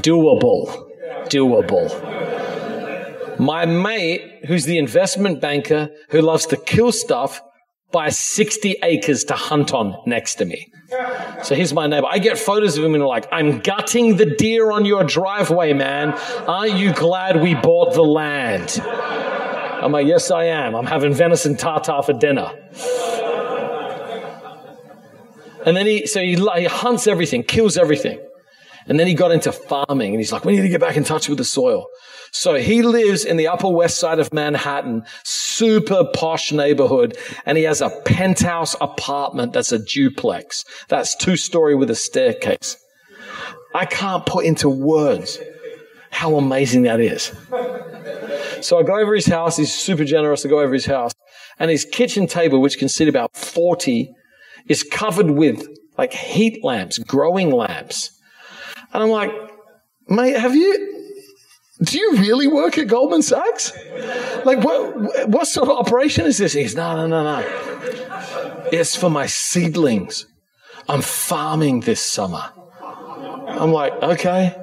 [0.01, 0.91] Doable.
[1.29, 2.15] Doable.
[3.39, 7.43] My mate, who's the investment banker who loves to kill stuff,
[7.95, 10.67] buys 60 acres to hunt on next to me.
[11.45, 12.09] So here's my neighbor.
[12.11, 16.11] I get photos of him and like, I'm gutting the deer on your driveway, man.
[16.49, 18.81] Aren't you glad we bought the land?
[18.83, 20.75] I'm like, yes, I am.
[20.75, 22.51] I'm having venison tartare for dinner.
[25.65, 28.19] And then he, so he, he hunts everything, kills everything.
[28.87, 31.05] And then he got into farming and he's like, we need to get back in
[31.05, 31.87] touch with the soil.
[32.35, 37.17] So he lives in the upper west side of Manhattan, super posh neighborhood,
[37.47, 40.65] and he has a penthouse apartment that's a duplex.
[40.89, 42.77] That's two story with a staircase.
[43.73, 45.39] I can't put into words
[46.11, 47.33] how amazing that is.
[48.61, 49.57] So I go over his house.
[49.57, 50.45] He's super generous.
[50.45, 51.13] I go over his house
[51.61, 54.13] and his kitchen table, which can sit about 40,
[54.69, 58.11] is covered with like heat lamps, growing lamps.
[58.93, 59.31] And I'm like,
[60.09, 60.94] mate, have you,
[61.85, 63.73] do you really work at Goldman Sachs?
[64.45, 66.53] Like, what, what sort of operation is this?
[66.53, 68.69] He's, no, no, no, no.
[68.73, 70.27] It's for my seedlings.
[70.89, 72.51] I'm farming this summer.
[72.81, 74.57] I'm like, okay.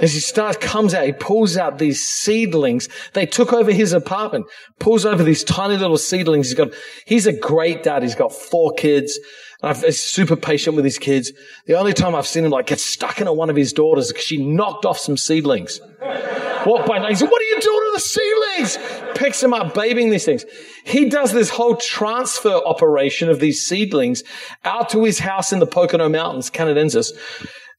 [0.00, 2.88] As he starts, comes out, he pulls out these seedlings.
[3.12, 4.46] They took over his apartment,
[4.78, 6.48] pulls over these tiny little seedlings.
[6.48, 6.72] He's got,
[7.04, 8.02] he's a great dad.
[8.02, 9.18] He's got four kids.
[9.62, 11.32] And he's super patient with his kids.
[11.66, 14.24] The only time I've seen him like get stuck into one of his daughters because
[14.24, 15.80] she knocked off some seedlings.
[16.66, 17.10] Walk by night.
[17.10, 18.78] He said, what are you doing to the seedlings?
[19.14, 20.44] Picks them up, babying these things.
[20.84, 24.22] He does this whole transfer operation of these seedlings
[24.64, 27.12] out to his house in the Pocono Mountains, Canadensis.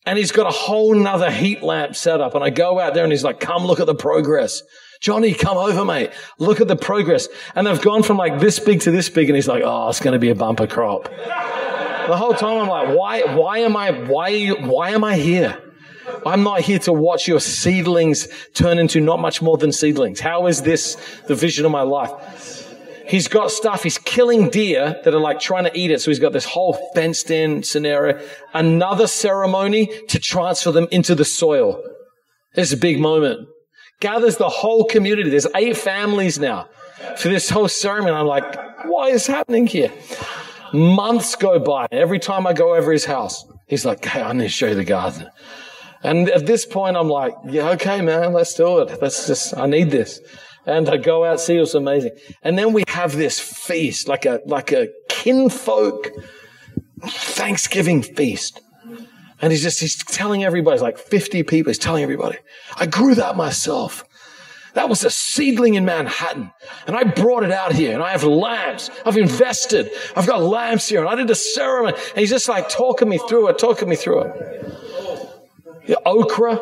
[0.06, 2.34] And he's got a whole nother heat lamp set up.
[2.34, 4.64] And I go out there and he's like, come look at the progress.
[5.00, 6.12] Johnny, come over, mate.
[6.40, 7.28] Look at the progress.
[7.56, 9.30] And they've gone from like this big to this big.
[9.30, 11.10] And he's like, oh, it's going to be a bumper crop.
[12.08, 15.62] the whole time I'm like, why, why am I, why, why am I here?
[16.26, 20.20] I'm not here to watch your seedlings turn into not much more than seedlings.
[20.20, 20.95] How is this
[21.28, 22.68] the vision of my life?
[23.08, 23.84] He's got stuff.
[23.84, 26.02] He's killing deer that are like trying to eat it.
[26.02, 28.26] So he's got this whole fenced in scenario.
[28.54, 31.84] Another ceremony to transfer them into the soil.
[32.56, 33.47] Is a big moment.
[34.02, 35.30] Gathers the whole community.
[35.30, 36.68] There's eight families now
[37.18, 38.12] for this whole ceremony.
[38.14, 39.91] I'm like, what is happening here?
[40.74, 41.88] Months go by.
[41.91, 44.76] Every time I go over his house, he's like, hey, I need to show you
[44.76, 45.30] the garden.
[46.03, 49.01] And at this point, I'm like, yeah, okay, man, let's do it.
[49.01, 50.19] Let's just, I need this
[50.65, 52.11] and I go out, see what's amazing.
[52.43, 56.11] And then we have this feast, like a, like a kinfolk
[57.03, 58.61] Thanksgiving feast.
[59.41, 62.38] And he's just, he's telling everybody, like 50 people, he's telling everybody,
[62.78, 64.03] I grew that myself.
[64.74, 66.51] That was a seedling in Manhattan.
[66.88, 68.89] And I brought it out here and I have lamps.
[69.05, 69.91] I've invested.
[70.15, 71.97] I've got lamps here and I did a ceremony.
[72.11, 74.78] And he's just like talking me through it, talking me through it.
[75.88, 76.59] Yeah, okra,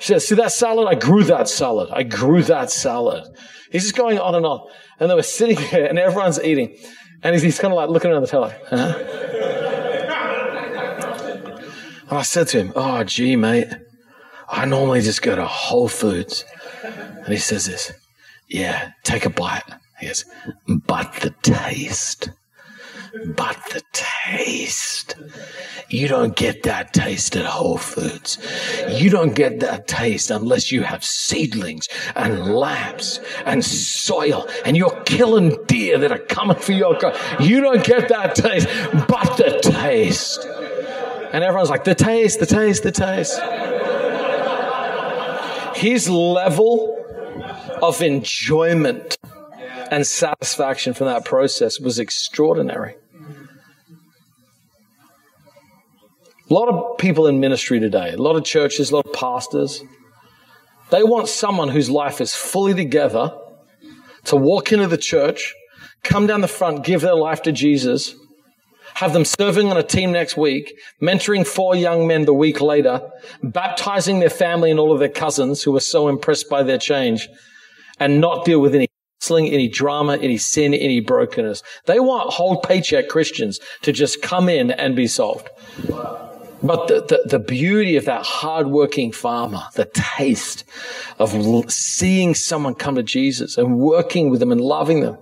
[0.00, 0.88] see that salad?
[0.88, 1.90] I grew that salad.
[1.92, 3.24] I grew that salad.
[3.70, 4.66] He's just going on and on.
[4.98, 6.76] And they were sitting here and everyone's eating.
[7.22, 8.94] And he's, he's kind of like looking around the table huh?
[12.08, 13.68] and I said to him, oh, gee, mate,
[14.48, 16.44] I normally just go to Whole Foods.
[17.28, 17.92] And he says this,
[18.48, 19.62] yeah, take a bite.
[20.00, 20.24] He goes,
[20.66, 22.30] but the taste
[23.36, 25.16] but the taste.
[25.88, 28.38] You don't get that taste at Whole Foods.
[28.90, 35.02] You don't get that taste unless you have seedlings and lambs and soil and you're
[35.04, 37.18] killing deer that are coming for your God.
[37.40, 38.68] You don't get that taste,
[39.08, 40.44] but the taste.
[41.32, 43.40] And everyone's like, the taste, the taste, the taste.
[45.76, 46.97] His level
[47.82, 49.18] of enjoyment
[49.90, 52.94] and satisfaction from that process was extraordinary.
[56.50, 59.82] A lot of people in ministry today, a lot of churches, a lot of pastors,
[60.90, 63.36] they want someone whose life is fully together
[64.24, 65.54] to walk into the church,
[66.02, 68.14] come down the front, give their life to Jesus,
[68.94, 73.10] have them serving on a team next week, mentoring four young men the week later,
[73.42, 77.28] baptizing their family and all of their cousins who were so impressed by their change,
[78.00, 78.88] and not deal with any
[79.20, 81.62] wrestling, any drama, any sin, any brokenness.
[81.86, 85.48] They want whole paycheck Christians to just come in and be solved.
[86.60, 90.64] But the, the, the, beauty of that hardworking farmer, the taste
[91.20, 91.30] of
[91.70, 95.16] seeing someone come to Jesus and working with them and loving them.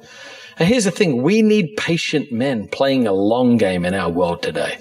[0.59, 1.23] And here's the thing.
[1.23, 4.79] We need patient men playing a long game in our world today.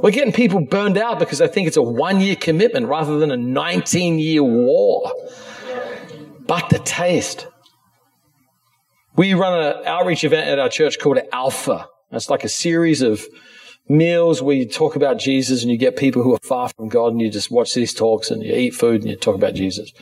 [0.00, 3.32] We're getting people burned out because they think it's a one year commitment rather than
[3.32, 5.10] a 19 year war.
[6.46, 7.46] But the taste.
[9.16, 11.88] We run an outreach event at our church called Alpha.
[12.10, 13.24] It's like a series of
[13.88, 17.12] meals where you talk about Jesus and you get people who are far from God
[17.12, 19.92] and you just watch these talks and you eat food and you talk about Jesus.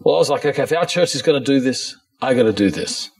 [0.00, 2.44] Well, I was like, okay, if our church is going to do this, I got
[2.44, 3.10] to do this.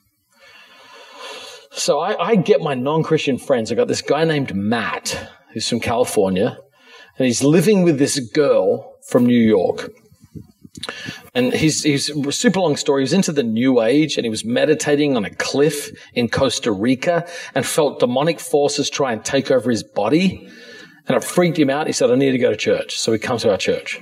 [1.72, 3.72] So I, I get my non-Christian friends.
[3.72, 6.56] I got this guy named Matt who's from California
[7.18, 9.90] and he's living with this girl from New York.
[11.34, 13.02] And he's, he's super long story.
[13.02, 16.72] He was into the new age and he was meditating on a cliff in Costa
[16.72, 20.48] Rica and felt demonic forces try and take over his body.
[21.08, 21.86] And it freaked him out.
[21.86, 22.98] He said, I need to go to church.
[22.98, 24.00] So he comes to our church.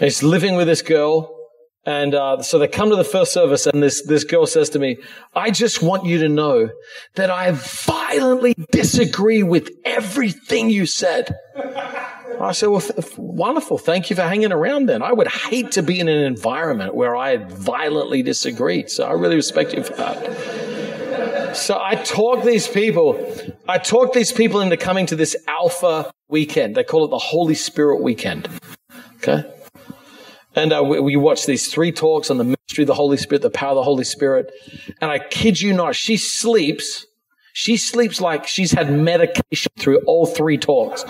[0.00, 1.38] He's living with this girl.
[1.84, 4.78] And uh, so they come to the first service, and this, this girl says to
[4.78, 4.98] me,
[5.34, 6.70] I just want you to know
[7.16, 11.36] that I violently disagree with everything you said.
[12.44, 13.78] I said, well, th- wonderful.
[13.78, 15.02] Thank you for hanging around then.
[15.02, 18.90] I would hate to be in an environment where I violently disagreed.
[18.90, 21.56] So I really respect you for that.
[21.56, 23.32] So I talk these people,
[23.68, 26.74] I talk these people into coming to this alpha weekend.
[26.74, 28.48] They call it the Holy Spirit weekend.
[29.16, 29.44] Okay.
[30.54, 33.42] And uh, we, we watched these three talks on the ministry of the Holy Spirit,
[33.42, 34.50] the power of the Holy Spirit.
[35.00, 37.06] And I kid you not, she sleeps.
[37.54, 41.04] She sleeps like she's had medication through all three talks.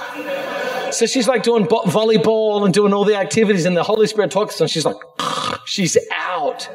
[0.92, 4.30] So she's like doing bo- volleyball and doing all the activities, and the Holy Spirit
[4.30, 4.96] talks, and she's like,
[5.64, 6.68] she's out.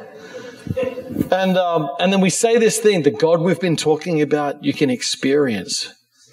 [1.30, 4.72] And um, and then we say this thing: the God we've been talking about, you
[4.72, 5.92] can experience.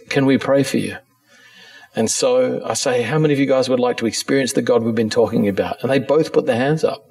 [0.10, 0.98] Can we pray for you?
[1.96, 4.84] And so I say, how many of you guys would like to experience the God
[4.84, 5.82] we've been talking about?
[5.82, 7.10] And they both put their hands up.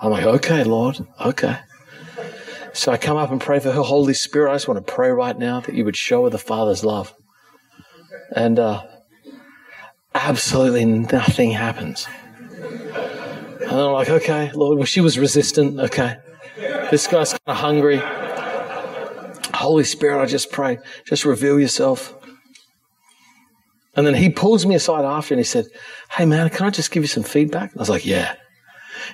[0.00, 1.58] I'm like, okay, Lord, okay.
[2.72, 4.50] So I come up and pray for her Holy Spirit.
[4.50, 7.14] I just want to pray right now that you would show her the Father's love.
[8.34, 8.82] And uh,
[10.14, 12.06] absolutely nothing happens.
[13.60, 15.78] And I'm like, okay, Lord, well, she was resistant.
[15.78, 16.16] Okay.
[16.90, 18.00] This guy's kind of hungry.
[19.54, 22.14] Holy Spirit, I just pray, just reveal yourself.
[23.94, 25.66] And then he pulls me aside after and he said,
[26.10, 27.72] Hey man, can I just give you some feedback?
[27.76, 28.36] I was like, Yeah.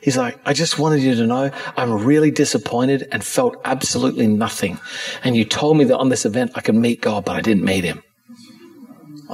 [0.03, 4.79] He's like, I just wanted you to know I'm really disappointed and felt absolutely nothing.
[5.23, 7.65] And you told me that on this event I could meet God, but I didn't
[7.65, 8.03] meet him.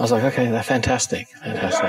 [0.01, 1.29] I was like, okay, that's fantastic.
[1.29, 1.85] Fantastic.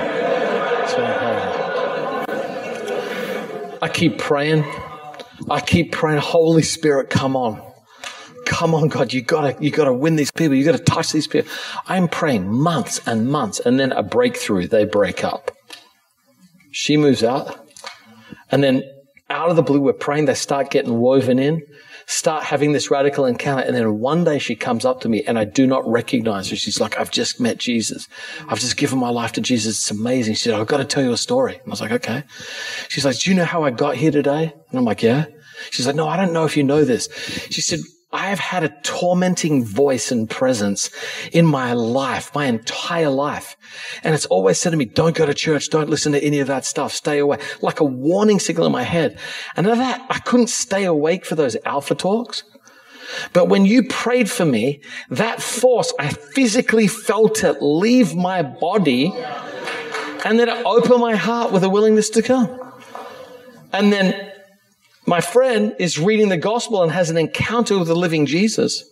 [3.80, 4.66] I keep praying.
[5.48, 7.62] I keep praying, Holy Spirit, come on.
[8.44, 10.54] Come on, God, you gotta, you gotta win these people.
[10.54, 11.50] You gotta touch these people.
[11.86, 15.50] I'm praying months and months, and then a breakthrough, they break up.
[16.70, 17.66] She moves out.
[18.50, 18.82] And then
[19.30, 21.62] out of the blue, we're praying, they start getting woven in,
[22.12, 23.62] start having this radical encounter.
[23.62, 26.56] And then one day she comes up to me and I do not recognize her.
[26.56, 28.06] She's like, I've just met Jesus.
[28.48, 29.78] I've just given my life to Jesus.
[29.78, 30.34] It's amazing.
[30.34, 31.54] She said, I've got to tell you a story.
[31.54, 32.24] And I was like, okay.
[32.88, 34.52] She's like, do you know how I got here today?
[34.68, 35.24] And I'm like, yeah.
[35.70, 37.08] She's like, no, I don't know if you know this.
[37.50, 37.80] She said,
[38.12, 40.90] I have had a tormenting voice and presence
[41.32, 43.56] in my life, my entire life.
[44.04, 45.70] And it's always said to me, don't go to church.
[45.70, 46.92] Don't listen to any of that stuff.
[46.92, 47.38] Stay away.
[47.62, 49.18] Like a warning signal in my head.
[49.56, 52.42] And of that, I couldn't stay awake for those alpha talks.
[53.32, 59.12] But when you prayed for me, that force, I physically felt it leave my body
[60.24, 62.72] and then it opened my heart with a willingness to come.
[63.72, 64.31] And then
[65.06, 68.84] my friend is reading the gospel and has an encounter with the living Jesus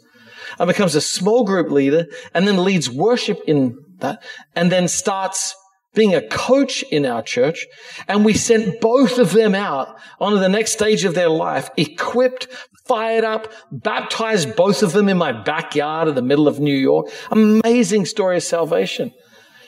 [0.59, 4.23] and becomes a small group leader and then leads worship in that
[4.55, 5.55] and then starts
[5.95, 7.67] being a coach in our church.
[8.09, 12.47] And we sent both of them out onto the next stage of their life, equipped,
[12.87, 17.09] fired up, baptized both of them in my backyard in the middle of New York.
[17.31, 19.13] Amazing story of salvation.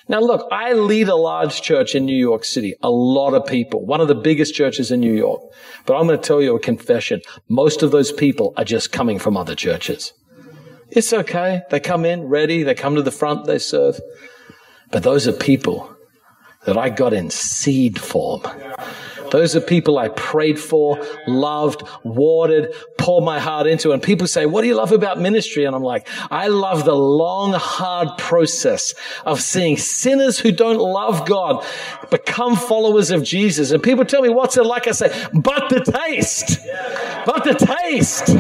[0.08, 3.84] Now, look, I lead a large church in New York City, a lot of people,
[3.84, 5.40] one of the biggest churches in New York.
[5.86, 7.22] But I'm going to tell you a confession.
[7.48, 10.12] Most of those people are just coming from other churches.
[10.90, 11.62] It's okay.
[11.70, 14.00] They come in ready, they come to the front, they serve.
[14.90, 15.96] But those are people
[16.66, 18.42] that I got in seed form.
[19.32, 23.92] Those are people I prayed for, loved, watered, poured my heart into.
[23.92, 25.64] And people say, what do you love about ministry?
[25.64, 31.26] And I'm like, I love the long, hard process of seeing sinners who don't love
[31.26, 31.64] God
[32.10, 33.70] become followers of Jesus.
[33.70, 34.86] And people tell me, what's it like?
[34.86, 36.58] I say, but the taste,
[37.24, 38.36] but the taste.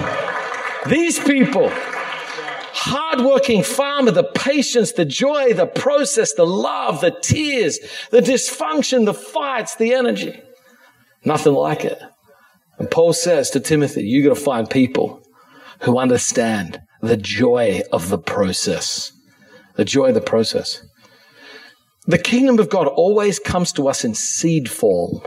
[0.90, 7.78] These people, hardworking farmer, the patience, the joy, the process, the love, the tears,
[8.10, 10.38] the dysfunction, the fights, the energy.
[11.24, 11.98] Nothing like it.
[12.78, 15.22] And Paul says to Timothy, you got to find people
[15.80, 19.12] who understand the joy of the process.
[19.76, 20.82] The joy of the process.
[22.06, 25.20] The kingdom of God always comes to us in seed form.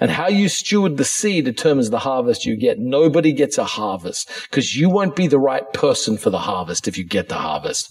[0.00, 2.78] And how you steward the seed determines the harvest you get.
[2.78, 6.96] Nobody gets a harvest because you won't be the right person for the harvest if
[6.96, 7.90] you get the harvest.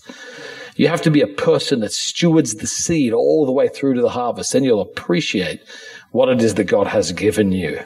[0.78, 4.01] You have to be a person that stewards the seed all the way through to
[4.01, 4.53] the harvest.
[4.53, 5.61] Then you'll appreciate
[6.11, 7.79] what it is that God has given you.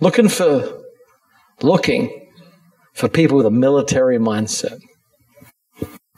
[0.00, 0.82] Looking for,
[1.62, 2.28] looking
[2.92, 4.80] for people with a military mindset,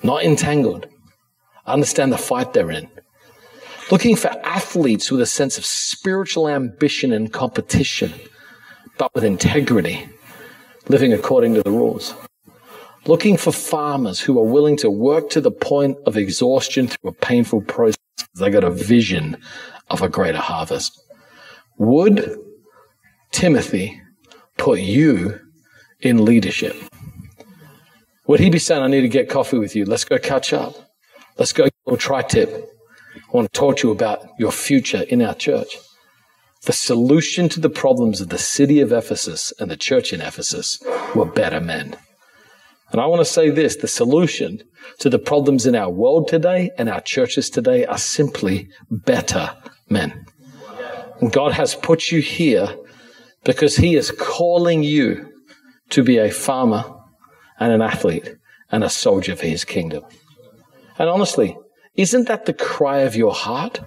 [0.02, 0.86] not entangled,
[1.66, 2.88] understand the fight they're in.
[3.90, 8.12] Looking for athletes with a sense of spiritual ambition and competition,
[8.98, 10.08] but with integrity,
[10.88, 12.14] living according to the rules.
[13.06, 17.14] Looking for farmers who are willing to work to the point of exhaustion through a
[17.14, 17.96] painful process.
[18.34, 19.36] They got a vision
[19.90, 21.00] of a greater harvest.
[21.78, 22.36] Would
[23.30, 24.00] Timothy
[24.56, 25.40] put you
[26.00, 26.76] in leadership?
[28.26, 29.84] Would he be saying, I need to get coffee with you?
[29.84, 30.74] Let's go catch up.
[31.38, 32.50] Let's go tri tip.
[33.16, 35.78] I want to talk to you about your future in our church.
[36.64, 40.82] The solution to the problems of the city of Ephesus and the church in Ephesus
[41.14, 41.96] were better men.
[42.90, 44.62] And I want to say this the solution
[44.98, 49.54] to the problems in our world today and our churches today are simply better
[49.88, 50.26] men.
[51.20, 52.76] And God has put you here
[53.44, 55.32] because He is calling you
[55.90, 56.84] to be a farmer
[57.58, 58.36] and an athlete
[58.70, 60.04] and a soldier for His kingdom.
[60.98, 61.56] And honestly,
[61.94, 63.80] isn't that the cry of your heart?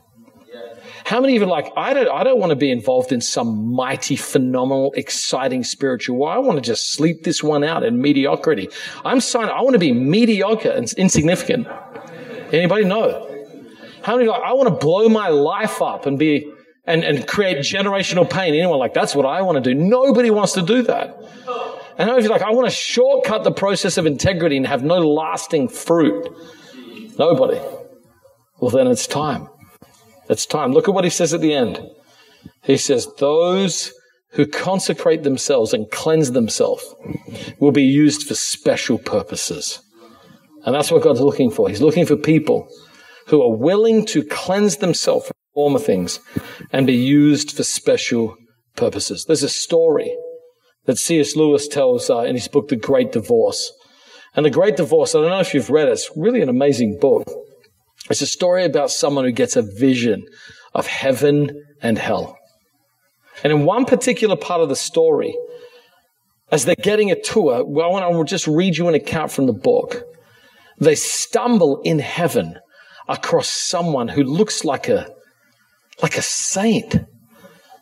[1.12, 4.16] How many you like, I don't, I don't want to be involved in some mighty,
[4.16, 6.32] phenomenal, exciting spiritual war.
[6.32, 8.70] I want to just sleep this one out in mediocrity.
[9.04, 11.68] I'm signing, I want to be mediocre and insignificant.
[12.54, 13.28] Anybody know?
[14.04, 16.50] How many like, I want to blow my life up and be,
[16.86, 18.54] and, and create generational pain?
[18.54, 19.78] Anyone like, that's what I want to do.
[19.78, 21.14] Nobody wants to do that.
[21.98, 24.66] And how many of you like, I want to shortcut the process of integrity and
[24.66, 26.34] have no lasting fruit?
[27.20, 27.60] Nobody.
[28.62, 29.50] Well, then it's time.
[30.32, 30.72] It's time.
[30.72, 31.82] Look at what he says at the end.
[32.64, 33.92] He says, Those
[34.32, 36.96] who consecrate themselves and cleanse themselves
[37.60, 39.82] will be used for special purposes.
[40.64, 41.68] And that's what God's looking for.
[41.68, 42.70] He's looking for people
[43.28, 46.22] who are willing to cleanse themselves from former things
[46.72, 48.38] and be used for special
[48.78, 49.26] purposes.
[49.26, 50.16] There's a story
[50.86, 51.36] that C.S.
[51.36, 53.74] Lewis tells uh, in his book, The Great Divorce.
[54.34, 57.00] And The Great Divorce, I don't know if you've read it, it's really an amazing
[57.02, 57.28] book.
[58.10, 60.26] It's a story about someone who gets a vision
[60.74, 62.38] of heaven and hell.
[63.44, 65.36] And in one particular part of the story,
[66.52, 69.54] as they're getting a tour, well, I to just read you an account from the
[69.54, 70.04] book.
[70.80, 72.60] They stumble in heaven
[73.08, 75.14] across someone who looks like a,
[76.02, 76.98] like a saint.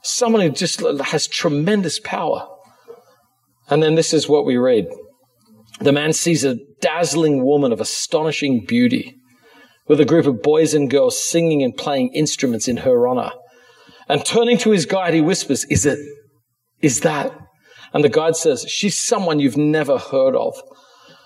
[0.01, 2.47] Someone who just has tremendous power.
[3.69, 4.87] And then this is what we read.
[5.79, 9.18] The man sees a dazzling woman of astonishing beauty
[9.89, 13.31] with a group of boys and girls singing and playing instruments in her honor.
[14.07, 15.99] And turning to his guide, he whispers, Is it,
[16.81, 17.37] is that?
[17.91, 20.55] And the guide says, She's someone you've never heard of.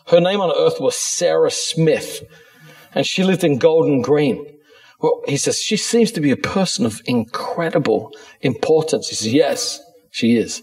[0.08, 2.24] Her name on earth was Sarah Smith,
[2.96, 4.46] and she lived in Golders Green.
[5.00, 8.12] Well, he says, She seems to be a person of incredible
[8.42, 9.10] importance.
[9.10, 10.62] He says, Yes, she is.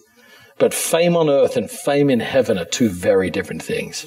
[0.60, 4.06] But fame on earth and fame in heaven are two very different things.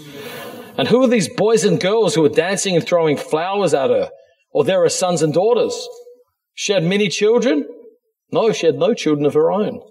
[0.78, 4.12] And who are these boys and girls who are dancing and throwing flowers at her?
[4.52, 5.90] Or there are sons and daughters.
[6.54, 7.66] She had many children?
[8.32, 9.82] No, she had no children of her own.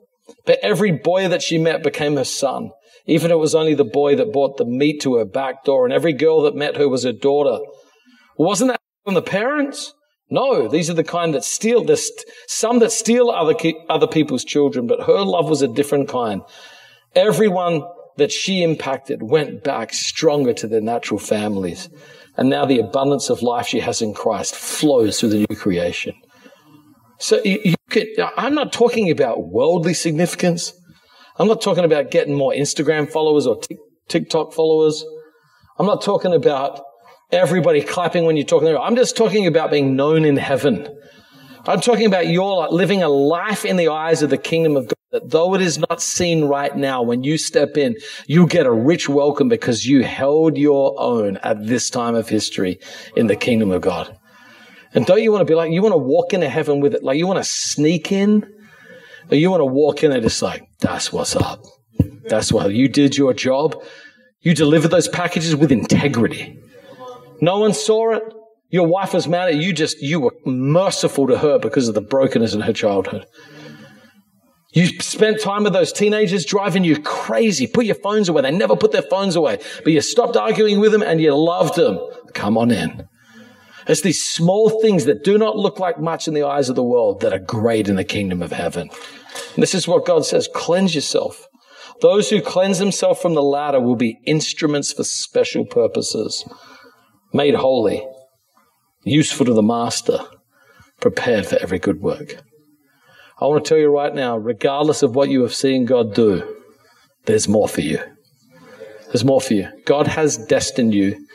[0.47, 2.71] But every boy that she met became her son.
[3.07, 5.85] Even if it was only the boy that brought the meat to her back door,
[5.85, 7.59] and every girl that met her was her daughter.
[8.39, 9.95] Wasn't that from the parents?
[10.33, 11.85] No, these are the kind that steal.
[11.85, 12.11] There's
[12.47, 13.55] some that steal other
[13.91, 16.41] other people's children, but her love was a different kind.
[17.14, 17.83] Everyone
[18.16, 21.91] that she impacted went back stronger to their natural families.
[22.39, 26.14] And now the abundance of life she has in Christ flows through the new creation.
[27.18, 28.09] So you, you could,
[28.39, 30.72] I'm not talking about worldly significance.
[31.39, 33.61] I'm not talking about getting more Instagram followers or
[34.09, 35.05] TikTok followers.
[35.78, 36.80] I'm not talking about
[37.33, 38.76] everybody clapping when you're talking.
[38.76, 40.87] I'm just talking about being known in heaven.
[41.66, 44.97] I'm talking about your living a life in the eyes of the kingdom of God
[45.12, 48.72] that though it is not seen right now, when you step in, you get a
[48.72, 52.80] rich welcome because you held your own at this time of history
[53.14, 54.18] in the kingdom of God.
[54.95, 57.05] And don't you want to be like, you want to walk into heaven with it,
[57.05, 58.45] like you want to sneak in,
[59.30, 61.62] or you want to walk in and just like, that's what's up.
[62.28, 63.83] That's what you did your job.
[64.41, 66.59] You delivered those packages with integrity.
[67.43, 68.22] No one saw it.
[68.70, 69.74] Your wife was mad at you.
[69.74, 73.26] Just, you were merciful to her because of the brokenness in her childhood.
[74.72, 77.66] You spent time with those teenagers driving you crazy.
[77.66, 78.43] Put your phones away.
[78.43, 81.74] They never put their phones away, but you stopped arguing with them and you loved
[81.74, 81.99] them.
[82.32, 83.07] Come on in.
[83.86, 86.84] It's these small things that do not look like much in the eyes of the
[86.84, 88.88] world that are great in the kingdom of heaven.
[89.55, 90.49] And this is what God says.
[90.55, 91.49] Cleanse yourself.
[92.01, 96.45] Those who cleanse themselves from the latter will be instruments for special purposes,
[97.33, 98.07] made holy,
[99.05, 100.20] useful to the master,
[101.01, 102.37] prepared for every good work.
[103.41, 106.57] I want to tell you right now, regardless of what you have seen God do,
[107.24, 107.99] there's more for you.
[109.07, 109.68] There's more for you.
[109.85, 111.26] God has destined you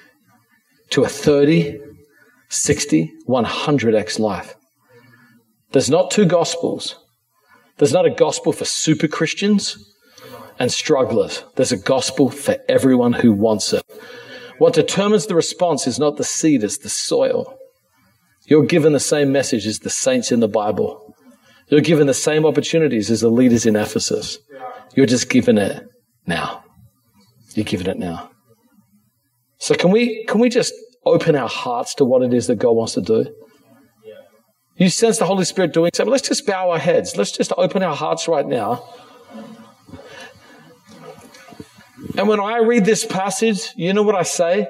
[0.92, 1.80] to a 30,
[2.50, 4.56] 60, 100x life.
[5.72, 6.96] There's not two gospels.
[7.78, 9.78] There's not a gospel for super Christians
[10.60, 11.44] and strugglers.
[11.56, 13.84] There's a gospel for everyone who wants it.
[14.58, 17.58] What determines the response is not the seed, it's the soil.
[18.46, 21.16] You're given the same message as the saints in the Bible.
[21.70, 24.40] You're given the same opportunities as the leaders in Ephesus.
[24.96, 25.86] You're just given it
[26.26, 26.64] now.
[27.56, 28.32] You're given it now.
[29.60, 30.74] So can we can we just
[31.06, 33.26] open our hearts to what it is that God wants to do?
[34.78, 36.12] You sense the Holy Spirit doing something.
[36.12, 37.18] Let's just bow our heads.
[37.18, 38.88] Let's just open our hearts right now.
[42.16, 44.68] And when I read this passage, you know what I say?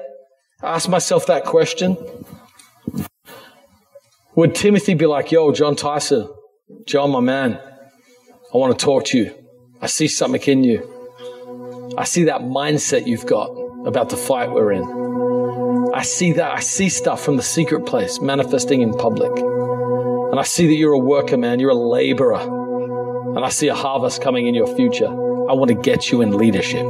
[0.62, 1.96] I ask myself that question.
[4.34, 6.28] Would Timothy be like, yo, Jon Tyson,
[6.86, 7.60] Jon, my man,
[8.52, 9.34] I want to talk to you.
[9.80, 11.94] I see something in you.
[11.96, 13.48] I see that mindset you've got
[13.86, 15.92] about the fight we're in.
[15.94, 16.52] I see that.
[16.52, 19.32] I see stuff from the secret place manifesting in public.
[19.36, 21.60] And I see that you're a worker, man.
[21.60, 22.40] You're a laborer.
[23.36, 25.08] And I see a harvest coming in your future.
[25.08, 26.86] I want to get you in leadership.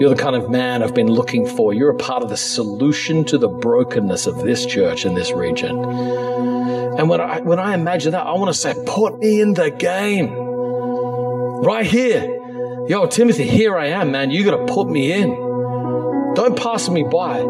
[0.00, 1.74] You're the kind of man I've been looking for.
[1.74, 5.78] You're a part of the solution to the brokenness of this church in this region.
[5.78, 9.70] And when I, when I imagine that, I want to say, put me in the
[9.70, 10.32] game.
[10.32, 12.38] Right here.
[12.88, 14.30] Yo, Timothy, here I am, man.
[14.30, 15.28] You got to put me in.
[16.34, 17.42] Don't pass me by.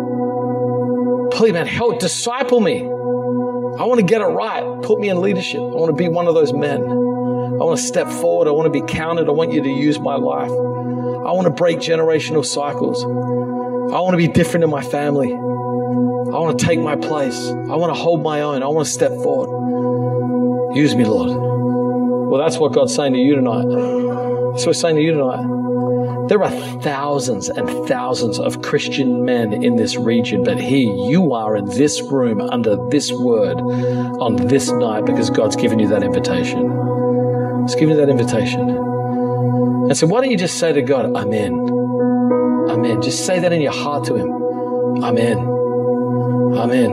[1.31, 2.81] Please, man, help disciple me.
[2.81, 4.83] I want to get it right.
[4.83, 5.61] Put me in leadership.
[5.61, 6.83] I want to be one of those men.
[6.83, 8.49] I want to step forward.
[8.49, 9.29] I want to be counted.
[9.29, 10.80] I want you to use my life.
[11.27, 13.05] I want to break generational cycles.
[13.05, 15.33] I want to be different in my family.
[15.33, 17.39] I want to take my place.
[17.49, 18.63] I want to hold my own.
[18.63, 20.77] I want to step forward.
[20.77, 21.31] Use me, Lord.
[22.31, 23.65] Well, that's what God's saying to you tonight.
[23.65, 26.29] That's what He's saying to you tonight.
[26.29, 31.57] There are thousands and thousands of Christian men in this region, but here you are
[31.57, 36.61] in this room under this word on this night because God's given you that invitation.
[37.63, 38.90] He's given you that invitation.
[39.91, 41.53] And so, why don't you just say to God, Amen?
[42.71, 43.03] Amen.
[43.03, 44.31] Just say that in your heart to Him.
[45.03, 45.39] Amen.
[46.57, 46.93] Amen.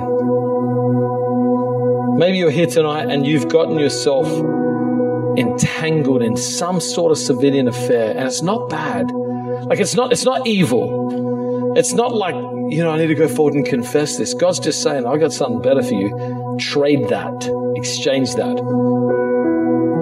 [2.18, 4.28] Maybe you're here tonight and you've gotten yourself
[5.38, 9.12] entangled in some sort of civilian affair, and it's not bad.
[9.12, 11.76] Like it's not, it's not evil.
[11.78, 14.34] It's not like, you know, I need to go forward and confess this.
[14.34, 16.58] God's just saying, I got something better for you.
[16.60, 19.27] Trade that, exchange that.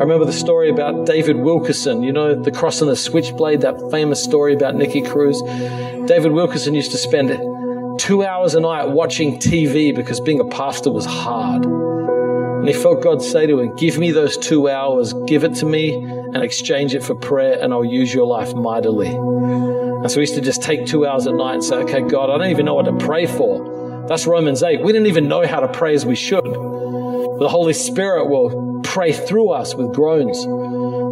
[0.06, 4.24] Remember the story about David Wilkerson, you know, the cross and the switchblade, that famous
[4.24, 5.42] story about Nicky Cruz.
[6.06, 7.30] David Wilkerson used to spend
[8.00, 11.66] two hours a night watching TV because being a pastor was hard.
[11.66, 15.66] And he felt God say to him, Give me those two hours, give it to
[15.66, 19.10] me, and exchange it for prayer, and I'll use your life mightily.
[19.10, 22.30] And so he used to just take two hours at night and say, Okay, God,
[22.30, 24.06] I don't even know what to pray for.
[24.08, 24.84] That's Romans 8.
[24.84, 26.46] We didn't even know how to pray as we should.
[26.46, 30.46] The Holy Spirit will pray through us with groans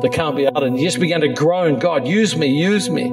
[0.02, 0.68] that can't be uttered.
[0.68, 3.10] And he just began to groan, God, use me, use me.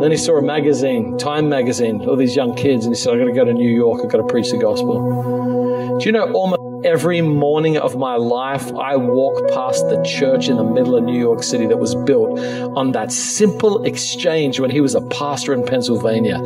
[0.00, 3.18] Then he saw a magazine, Time magazine, all these young kids, and he said, I've
[3.18, 5.98] got to go to New York, I've got to preach the gospel.
[5.98, 10.56] Do you know almost every morning of my life, I walk past the church in
[10.56, 12.38] the middle of New York City that was built
[12.76, 16.40] on that simple exchange when he was a pastor in Pennsylvania.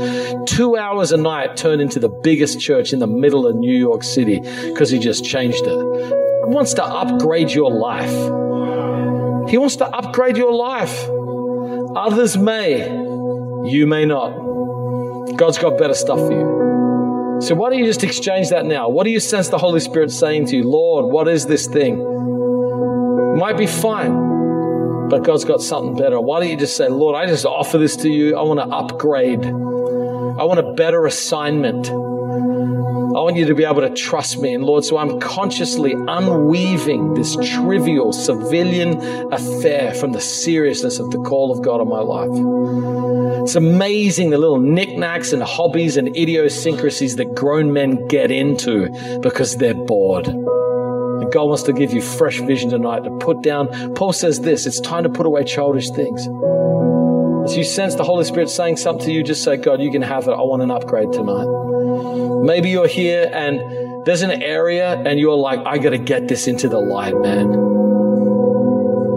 [0.47, 4.03] Two hours a night turned into the biggest church in the middle of New York
[4.03, 6.18] City because he just changed it.
[6.51, 8.11] Wants to upgrade your life.
[9.51, 11.09] He wants to upgrade your life.
[11.97, 12.89] Others may,
[13.71, 14.31] you may not.
[15.37, 17.39] God's got better stuff for you.
[17.43, 18.89] So why don't you just exchange that now?
[18.89, 20.65] What do you sense the Holy Spirit saying to you?
[20.65, 21.99] Lord, what is this thing?
[23.37, 26.19] Might be fine, but God's got something better.
[26.21, 28.37] Why don't you just say, Lord, I just offer this to you.
[28.37, 29.45] I want to upgrade.
[29.45, 31.89] I want a better assignment.
[33.19, 34.55] I want you to be able to trust me.
[34.55, 38.97] And Lord, so I'm consciously unweaving this trivial civilian
[39.33, 43.43] affair from the seriousness of the call of God on my life.
[43.43, 48.89] It's amazing the little knickknacks and hobbies and idiosyncrasies that grown men get into
[49.19, 50.29] because they're bored.
[50.29, 53.97] And God wants to give you fresh vision tonight to put down.
[53.97, 56.29] Paul says this it's time to put away childish things.
[57.49, 60.03] As you sense the Holy Spirit saying something to you, just say, God, you can
[60.03, 60.33] have it.
[60.33, 61.47] I want an upgrade tonight.
[62.45, 66.47] Maybe you're here and there's an area and you're like, I got to get this
[66.47, 67.49] into the light, man.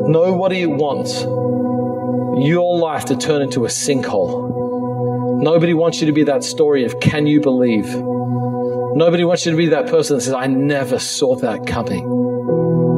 [0.10, 5.42] Nobody wants your life to turn into a sinkhole.
[5.44, 7.94] Nobody wants you to be that story of can you believe?
[7.94, 12.21] Nobody wants you to be that person that says, I never saw that coming.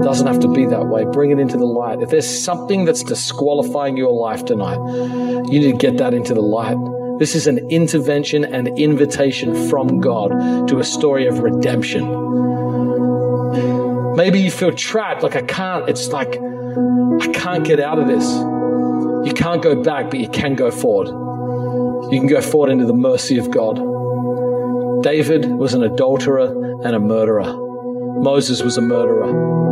[0.01, 1.05] Doesn't have to be that way.
[1.05, 2.01] Bring it into the light.
[2.01, 4.79] If there's something that's disqualifying your life tonight,
[5.49, 6.77] you need to get that into the light.
[7.19, 12.03] This is an intervention and invitation from God to a story of redemption.
[14.15, 18.27] Maybe you feel trapped, like I can't, it's like, I can't get out of this.
[19.27, 21.07] You can't go back, but you can go forward.
[22.11, 23.75] You can go forward into the mercy of God.
[25.03, 27.59] David was an adulterer and a murderer.
[28.21, 29.62] Moses was a murderer.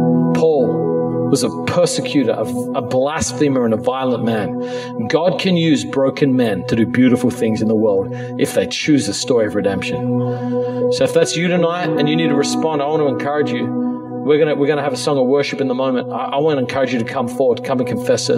[1.31, 2.43] Was a persecutor, a,
[2.75, 5.07] a blasphemer, and a violent man.
[5.07, 9.07] God can use broken men to do beautiful things in the world if they choose
[9.07, 10.91] a story of redemption.
[10.91, 13.65] So if that's you tonight and you need to respond, I want to encourage you.
[13.65, 16.11] We're gonna we're gonna have a song of worship in the moment.
[16.11, 18.37] I, I want to encourage you to come forward, come and confess it.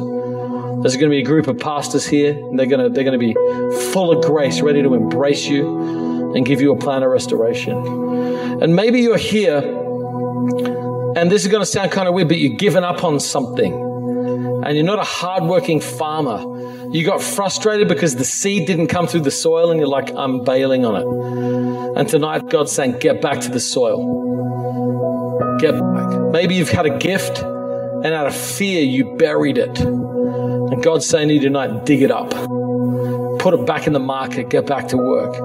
[0.83, 3.19] There's going to be a group of pastors here, and they're going to they're going
[3.19, 3.33] to be
[3.91, 7.77] full of grace, ready to embrace you and give you a plan of restoration.
[8.61, 9.61] And maybe you're here,
[11.15, 13.73] and this is going to sound kind of weird, but you've given up on something,
[14.65, 16.41] and you're not a hardworking farmer.
[16.91, 20.43] You got frustrated because the seed didn't come through the soil, and you're like, I'm
[20.43, 21.97] bailing on it.
[21.97, 24.21] And tonight, God's saying, get back to the soil.
[25.59, 26.31] Get back.
[26.31, 29.79] Maybe you've had a gift, and out of fear, you buried it.
[29.79, 32.31] And God's saying to you tonight, dig it up.
[33.39, 35.35] Put it back in the market, get back to work.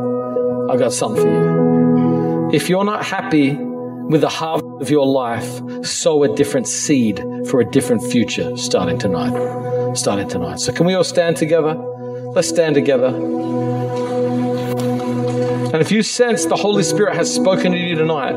[0.70, 2.50] I've got something for you.
[2.52, 3.58] If you're not happy
[4.08, 8.98] with the harvest of your life, sow a different seed for a different future starting
[8.98, 9.94] tonight.
[9.94, 10.60] Starting tonight.
[10.60, 11.74] So, can we all stand together?
[11.74, 13.08] Let's stand together.
[15.70, 18.36] And if you sense the Holy Spirit has spoken to you tonight,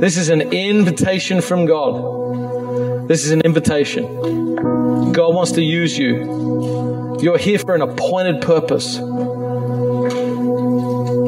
[0.00, 3.08] this is an invitation from God.
[3.08, 5.12] This is an invitation.
[5.12, 7.18] God wants to use you.
[7.20, 8.98] You're here for an appointed purpose.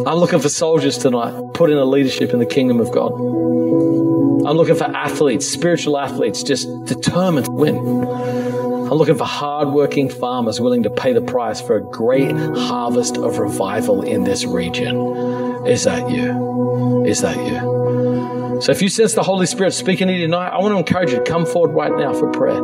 [0.07, 3.13] I'm looking for soldiers tonight, put in a leadership in the kingdom of God.
[3.13, 7.77] I'm looking for athletes, spiritual athletes, just determined to win.
[7.77, 13.39] I'm looking for hardworking farmers willing to pay the price for a great harvest of
[13.39, 14.97] revival in this region.
[15.67, 17.05] Is that you?
[17.07, 18.61] Is that you?
[18.61, 21.11] So if you sense the Holy Spirit speaking to you tonight, I want to encourage
[21.11, 22.61] you to come forward right now for prayer.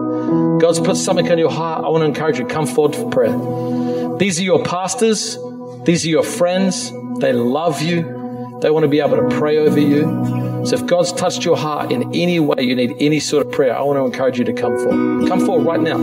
[0.59, 1.85] God's put something on your heart.
[1.85, 4.19] I want to encourage you to come forward for prayer.
[4.19, 5.39] These are your pastors.
[5.85, 6.93] These are your friends.
[7.21, 8.22] They love you.
[8.63, 10.63] They want to be able to pray over you.
[10.65, 13.77] So if God's touched your heart in any way, you need any sort of prayer,
[13.77, 15.29] I want to encourage you to come forward.
[15.29, 15.99] Come forward right now.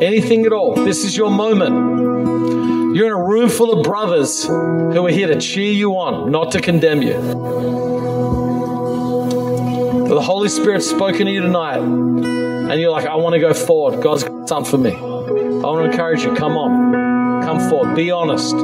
[0.00, 0.74] Anything at all.
[0.74, 2.96] This is your moment.
[2.96, 6.50] You're in a room full of brothers who are here to cheer you on, not
[6.52, 7.12] to condemn you.
[10.08, 14.02] The Holy Spirit's spoken to you tonight, and you're like, I want to go forward.
[14.02, 14.90] God's got something for me.
[14.90, 16.34] I want to encourage you.
[16.34, 17.09] Come on.
[17.68, 17.94] Forward.
[17.94, 18.54] Be honest.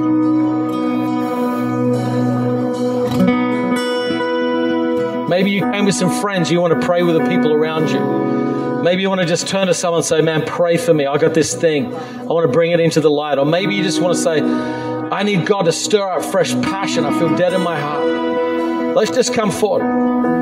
[5.28, 6.50] Maybe you came with some friends.
[6.50, 8.82] You want to pray with the people around you.
[8.82, 11.06] Maybe you want to just turn to someone and say, Man, pray for me.
[11.06, 11.94] I got this thing.
[11.94, 13.38] I want to bring it into the light.
[13.38, 17.04] Or maybe you just want to say, I need God to stir up fresh passion.
[17.04, 18.94] I feel dead in my heart.
[18.94, 20.35] Let's just come forward.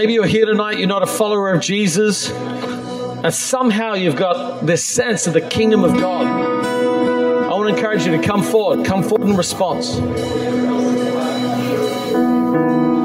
[0.00, 4.82] Maybe you're here tonight, you're not a follower of Jesus, and somehow you've got this
[4.82, 6.26] sense of the kingdom of God.
[6.26, 9.98] I want to encourage you to come forward, come forward in response.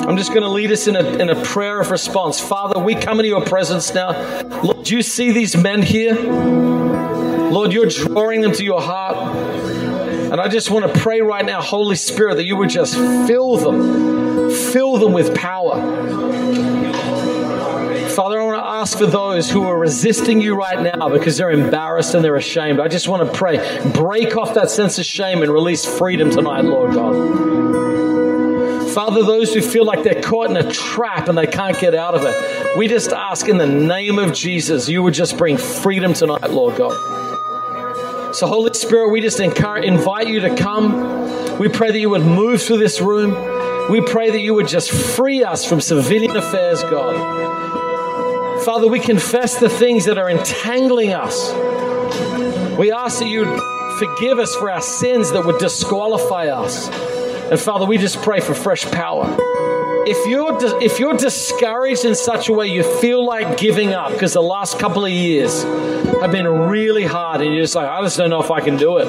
[0.03, 2.39] I'm just going to lead us in a, in a prayer of response.
[2.39, 4.13] Father, we come into your presence now.
[4.61, 6.15] Lord, do you see these men here?
[6.15, 9.35] Lord, you're drawing them to your heart.
[10.31, 13.57] And I just want to pray right now, Holy Spirit, that you would just fill
[13.57, 16.24] them, fill them with power.
[18.75, 22.81] Ask for those who are resisting you right now because they're embarrassed and they're ashamed.
[22.81, 23.57] I just want to pray,
[23.93, 27.13] break off that sense of shame and release freedom tonight, Lord God.
[28.93, 32.15] Father, those who feel like they're caught in a trap and they can't get out
[32.15, 36.13] of it, we just ask in the name of Jesus, you would just bring freedom
[36.13, 38.35] tonight, Lord God.
[38.35, 41.57] So, Holy Spirit, we just encourage, invite you to come.
[41.57, 43.89] We pray that you would move through this room.
[43.89, 47.84] We pray that you would just free us from civilian affairs, God.
[48.63, 51.51] Father, we confess the things that are entangling us.
[52.77, 53.45] We ask that you
[53.97, 56.89] forgive us for our sins that would disqualify us.
[57.49, 59.35] And Father, we just pray for fresh power.
[60.07, 64.33] If you're, if you're discouraged in such a way you feel like giving up because
[64.33, 68.17] the last couple of years have been really hard and you're just like, I just
[68.17, 69.05] don't know if I can do it.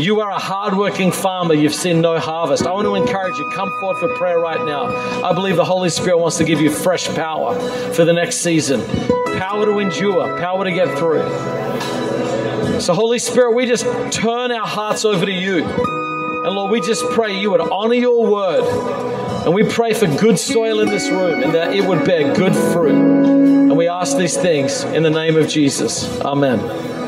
[0.00, 1.52] You are a hardworking farmer.
[1.52, 2.66] You've seen no harvest.
[2.66, 3.50] I want to encourage you.
[3.50, 4.86] Come forward for prayer right now.
[5.22, 7.54] I believe the Holy Spirit wants to give you fresh power
[7.92, 8.80] for the next season.
[9.38, 11.20] Power to endure, power to get through.
[12.80, 15.64] So, Holy Spirit, we just turn our hearts over to you.
[15.64, 18.64] And Lord, we just pray you would honor your word.
[19.44, 22.56] And we pray for good soil in this room and that it would bear good
[22.72, 22.94] fruit.
[22.94, 26.08] And we ask these things in the name of Jesus.
[26.22, 26.99] Amen.